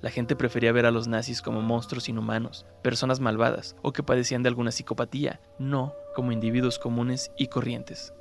La 0.00 0.10
gente 0.10 0.34
prefería 0.34 0.72
ver 0.72 0.84
a 0.84 0.90
los 0.90 1.06
nazis 1.06 1.40
como 1.40 1.62
monstruos 1.62 2.08
inhumanos, 2.08 2.66
personas 2.82 3.20
malvadas 3.20 3.76
o 3.82 3.92
que 3.92 4.02
padecían 4.02 4.42
de 4.42 4.48
alguna 4.48 4.72
psicopatía, 4.72 5.40
no 5.60 5.94
como 6.16 6.32
individuos 6.32 6.80
comunes 6.80 7.30
y 7.38 7.46
corrientes. 7.46 8.12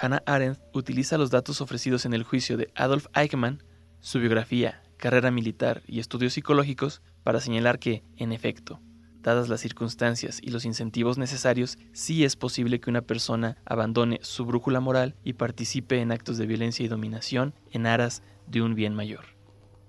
Hannah 0.00 0.22
Arendt 0.24 0.60
utiliza 0.72 1.18
los 1.18 1.30
datos 1.30 1.60
ofrecidos 1.60 2.06
en 2.06 2.14
el 2.14 2.22
juicio 2.22 2.56
de 2.56 2.70
Adolf 2.74 3.08
Eichmann, 3.14 3.62
su 4.00 4.18
biografía, 4.18 4.82
carrera 4.96 5.30
militar 5.30 5.82
y 5.86 6.00
estudios 6.00 6.32
psicológicos 6.32 7.02
para 7.22 7.40
señalar 7.40 7.78
que, 7.78 8.02
en 8.16 8.32
efecto, 8.32 8.80
dadas 9.22 9.48
las 9.48 9.60
circunstancias 9.60 10.40
y 10.42 10.50
los 10.50 10.64
incentivos 10.64 11.18
necesarios, 11.18 11.78
sí 11.92 12.24
es 12.24 12.36
posible 12.36 12.80
que 12.80 12.90
una 12.90 13.02
persona 13.02 13.56
abandone 13.64 14.18
su 14.22 14.44
brújula 14.44 14.80
moral 14.80 15.14
y 15.24 15.34
participe 15.34 16.00
en 16.00 16.12
actos 16.12 16.38
de 16.38 16.46
violencia 16.46 16.84
y 16.84 16.88
dominación 16.88 17.54
en 17.70 17.86
aras 17.86 18.22
de 18.46 18.62
un 18.62 18.74
bien 18.74 18.94
mayor. 18.94 19.24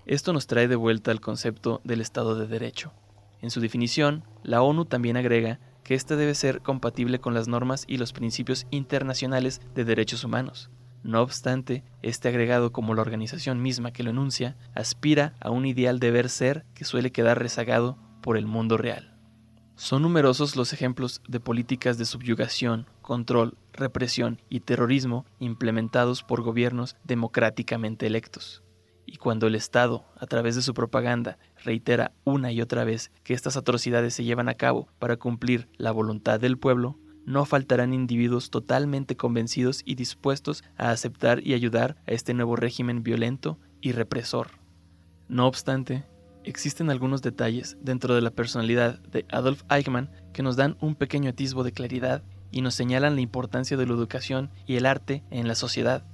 Esto 0.06 0.32
nos 0.32 0.46
trae 0.46 0.68
de 0.68 0.76
vuelta 0.76 1.10
al 1.10 1.20
concepto 1.20 1.80
del 1.84 2.00
Estado 2.00 2.34
de 2.34 2.46
Derecho. 2.46 2.92
En 3.40 3.50
su 3.50 3.60
definición, 3.60 4.24
la 4.42 4.62
ONU 4.62 4.84
también 4.84 5.16
agrega 5.16 5.60
que 5.84 5.94
éste 5.94 6.16
debe 6.16 6.34
ser 6.34 6.60
compatible 6.60 7.20
con 7.20 7.34
las 7.34 7.48
normas 7.48 7.84
y 7.86 7.98
los 7.98 8.12
principios 8.12 8.66
internacionales 8.70 9.60
de 9.74 9.84
derechos 9.84 10.24
humanos. 10.24 10.70
No 11.02 11.20
obstante, 11.20 11.82
este 12.02 12.28
agregado, 12.28 12.72
como 12.72 12.94
la 12.94 13.02
organización 13.02 13.60
misma 13.60 13.92
que 13.92 14.04
lo 14.04 14.10
enuncia, 14.10 14.56
aspira 14.74 15.34
a 15.40 15.50
un 15.50 15.66
ideal 15.66 15.98
deber 15.98 16.28
ser 16.28 16.64
que 16.74 16.84
suele 16.84 17.10
quedar 17.10 17.40
rezagado 17.40 17.98
por 18.22 18.36
el 18.36 18.46
mundo 18.46 18.76
real. 18.76 19.11
Son 19.82 20.00
numerosos 20.02 20.54
los 20.54 20.72
ejemplos 20.72 21.20
de 21.26 21.40
políticas 21.40 21.98
de 21.98 22.04
subyugación, 22.04 22.86
control, 23.00 23.58
represión 23.72 24.40
y 24.48 24.60
terrorismo 24.60 25.26
implementados 25.40 26.22
por 26.22 26.40
gobiernos 26.40 26.94
democráticamente 27.02 28.06
electos. 28.06 28.62
Y 29.06 29.16
cuando 29.16 29.48
el 29.48 29.56
Estado, 29.56 30.04
a 30.20 30.26
través 30.26 30.54
de 30.54 30.62
su 30.62 30.72
propaganda, 30.72 31.36
reitera 31.64 32.12
una 32.22 32.52
y 32.52 32.60
otra 32.60 32.84
vez 32.84 33.10
que 33.24 33.34
estas 33.34 33.56
atrocidades 33.56 34.14
se 34.14 34.22
llevan 34.22 34.48
a 34.48 34.54
cabo 34.54 34.86
para 35.00 35.16
cumplir 35.16 35.68
la 35.78 35.90
voluntad 35.90 36.38
del 36.38 36.58
pueblo, 36.58 36.96
no 37.26 37.44
faltarán 37.44 37.92
individuos 37.92 38.50
totalmente 38.50 39.16
convencidos 39.16 39.82
y 39.84 39.96
dispuestos 39.96 40.62
a 40.76 40.92
aceptar 40.92 41.44
y 41.44 41.54
ayudar 41.54 41.96
a 42.06 42.12
este 42.12 42.34
nuevo 42.34 42.54
régimen 42.54 43.02
violento 43.02 43.58
y 43.80 43.90
represor. 43.90 44.52
No 45.26 45.48
obstante, 45.48 46.04
existen 46.44 46.90
algunos 46.90 47.22
detalles 47.22 47.76
dentro 47.80 48.14
de 48.14 48.20
la 48.20 48.30
personalidad 48.30 48.98
de 49.00 49.24
Adolf 49.30 49.62
Eichmann 49.70 50.10
que 50.32 50.42
nos 50.42 50.56
dan 50.56 50.76
un 50.80 50.94
pequeño 50.94 51.30
atisbo 51.30 51.64
de 51.64 51.72
claridad 51.72 52.22
y 52.50 52.60
nos 52.60 52.74
señalan 52.74 53.14
la 53.14 53.20
importancia 53.20 53.76
de 53.76 53.86
la 53.86 53.94
educación 53.94 54.50
y 54.66 54.76
el 54.76 54.86
arte 54.86 55.22
en 55.30 55.48
la 55.48 55.54
sociedad. 55.54 56.04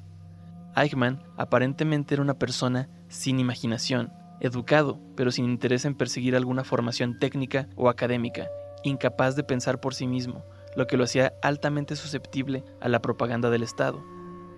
Eichmann 0.77 1.23
aparentemente 1.37 2.14
era 2.14 2.23
una 2.23 2.38
persona 2.38 2.88
sin 3.09 3.41
imaginación, 3.41 4.12
educado, 4.41 5.01
pero 5.17 5.31
sin 5.31 5.45
interés 5.47 5.85
en 5.85 5.95
perseguir 5.95 6.37
alguna 6.37 6.64
formación 6.64 7.19
técnica 7.19 7.69
o 7.77 7.88
académica, 7.88 8.49
incapaz 8.85 9.35
de 9.35 9.45
pensar 9.45 9.81
por 9.81 9.95
sí 9.95 10.07
mismo, 10.07 10.45
lo 10.77 10.87
que 10.87 10.97
lo 10.97 11.05
hacía 11.05 11.35
altamente 11.43 11.97
susceptible 11.97 12.64
a 12.81 12.88
la 12.88 13.03
propaganda 13.03 13.51
del 13.51 13.62
Estado. 13.62 14.05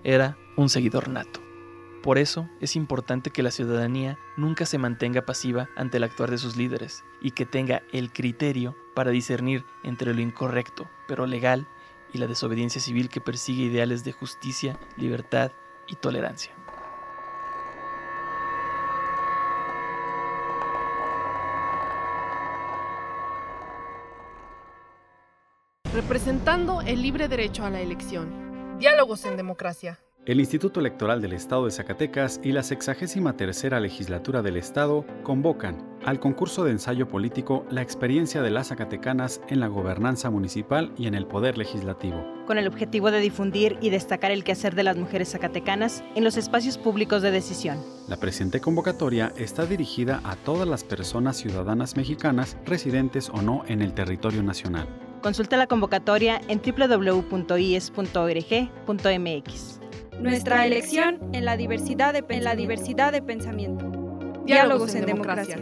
Era 0.04 0.36
un 0.56 0.68
seguidor 0.68 1.08
nato. 1.08 1.49
Por 2.02 2.16
eso 2.16 2.48
es 2.60 2.76
importante 2.76 3.30
que 3.30 3.42
la 3.42 3.50
ciudadanía 3.50 4.18
nunca 4.38 4.64
se 4.64 4.78
mantenga 4.78 5.26
pasiva 5.26 5.68
ante 5.76 5.98
el 5.98 6.04
actuar 6.04 6.30
de 6.30 6.38
sus 6.38 6.56
líderes 6.56 7.04
y 7.20 7.32
que 7.32 7.44
tenga 7.44 7.82
el 7.92 8.10
criterio 8.10 8.74
para 8.94 9.10
discernir 9.10 9.66
entre 9.82 10.14
lo 10.14 10.22
incorrecto, 10.22 10.88
pero 11.06 11.26
legal, 11.26 11.66
y 12.12 12.18
la 12.18 12.26
desobediencia 12.26 12.80
civil 12.80 13.08
que 13.10 13.20
persigue 13.20 13.64
ideales 13.64 14.02
de 14.02 14.12
justicia, 14.12 14.78
libertad 14.96 15.52
y 15.86 15.94
tolerancia. 15.96 16.52
Representando 25.92 26.80
el 26.80 27.02
libre 27.02 27.28
derecho 27.28 27.64
a 27.64 27.70
la 27.70 27.80
elección. 27.80 28.78
Diálogos 28.78 29.26
en 29.26 29.36
democracia. 29.36 29.98
El 30.26 30.38
Instituto 30.38 30.80
Electoral 30.80 31.22
del 31.22 31.32
Estado 31.32 31.64
de 31.64 31.70
Zacatecas 31.70 32.40
y 32.44 32.52
la 32.52 32.62
63 32.62 33.80
Legislatura 33.80 34.42
del 34.42 34.58
Estado 34.58 35.06
convocan 35.22 35.98
al 36.04 36.20
concurso 36.20 36.62
de 36.62 36.72
ensayo 36.72 37.08
político 37.08 37.64
La 37.70 37.80
experiencia 37.80 38.42
de 38.42 38.50
las 38.50 38.68
Zacatecanas 38.68 39.40
en 39.48 39.60
la 39.60 39.68
gobernanza 39.68 40.28
municipal 40.28 40.92
y 40.98 41.06
en 41.06 41.14
el 41.14 41.26
poder 41.26 41.56
legislativo. 41.56 42.22
Con 42.46 42.58
el 42.58 42.68
objetivo 42.68 43.10
de 43.10 43.20
difundir 43.20 43.78
y 43.80 43.88
destacar 43.88 44.30
el 44.30 44.44
quehacer 44.44 44.74
de 44.74 44.82
las 44.82 44.98
mujeres 44.98 45.30
zacatecanas 45.30 46.04
en 46.14 46.22
los 46.22 46.36
espacios 46.36 46.76
públicos 46.76 47.22
de 47.22 47.30
decisión. 47.30 47.78
La 48.06 48.18
presente 48.18 48.60
convocatoria 48.60 49.32
está 49.38 49.64
dirigida 49.64 50.20
a 50.24 50.36
todas 50.36 50.68
las 50.68 50.84
personas 50.84 51.38
ciudadanas 51.38 51.96
mexicanas 51.96 52.58
residentes 52.66 53.30
o 53.30 53.40
no 53.40 53.64
en 53.68 53.80
el 53.80 53.94
territorio 53.94 54.42
nacional. 54.42 54.86
Consulta 55.22 55.56
la 55.56 55.66
convocatoria 55.66 56.42
en 56.48 56.60
www.ies.org.mx. 56.60 57.30
Nuestra 60.20 60.66
elección 60.66 61.18
en 61.32 61.46
la 61.46 61.56
diversidad 61.56 62.12
de, 62.12 62.22
en 62.28 62.44
la 62.44 62.54
diversidad 62.54 63.10
de 63.10 63.22
pensamiento. 63.22 63.90
Diálogos, 64.44 64.94
en, 64.94 65.06
democracia. 65.06 65.56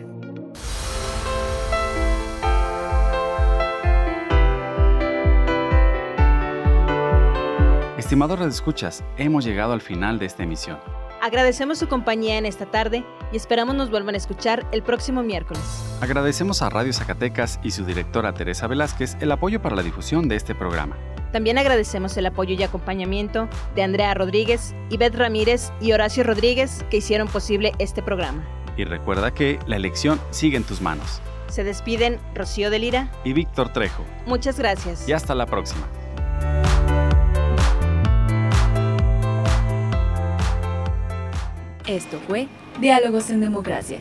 Estimados 7.96 8.40
escuchas, 8.40 9.04
hemos 9.16 9.44
llegado 9.44 9.74
al 9.74 9.80
final 9.80 10.18
de 10.18 10.26
esta 10.26 10.42
emisión. 10.42 10.78
Agradecemos 11.20 11.78
su 11.78 11.88
compañía 11.88 12.36
en 12.36 12.46
esta 12.46 12.66
tarde 12.66 13.04
y 13.32 13.36
esperamos 13.36 13.76
nos 13.76 13.90
vuelvan 13.90 14.14
a 14.14 14.18
escuchar 14.18 14.66
el 14.72 14.82
próximo 14.82 15.22
miércoles. 15.22 15.62
Agradecemos 16.00 16.62
a 16.62 16.70
Radio 16.70 16.92
Zacatecas 16.92 17.60
y 17.62 17.70
su 17.70 17.84
directora 17.84 18.32
Teresa 18.34 18.66
Velázquez 18.66 19.16
el 19.20 19.30
apoyo 19.30 19.62
para 19.62 19.76
la 19.76 19.82
difusión 19.82 20.28
de 20.28 20.34
este 20.34 20.54
programa. 20.54 20.96
También 21.32 21.58
agradecemos 21.58 22.16
el 22.16 22.26
apoyo 22.26 22.54
y 22.54 22.62
acompañamiento 22.62 23.48
de 23.74 23.82
Andrea 23.82 24.14
Rodríguez, 24.14 24.74
Ivette 24.90 25.16
Ramírez 25.16 25.72
y 25.80 25.92
Horacio 25.92 26.24
Rodríguez 26.24 26.84
que 26.90 26.98
hicieron 26.98 27.28
posible 27.28 27.72
este 27.78 28.02
programa. 28.02 28.46
Y 28.76 28.84
recuerda 28.84 29.34
que 29.34 29.58
la 29.66 29.76
elección 29.76 30.20
sigue 30.30 30.56
en 30.56 30.64
tus 30.64 30.80
manos. 30.80 31.20
Se 31.48 31.64
despiden 31.64 32.18
Rocío 32.34 32.70
de 32.70 32.78
Lira 32.78 33.10
y 33.24 33.32
Víctor 33.32 33.72
Trejo. 33.72 34.04
Muchas 34.26 34.58
gracias. 34.58 35.08
Y 35.08 35.12
hasta 35.12 35.34
la 35.34 35.46
próxima. 35.46 35.86
Esto 41.86 42.18
fue 42.26 42.48
Diálogos 42.80 43.30
en 43.30 43.40
Democracia. 43.40 44.00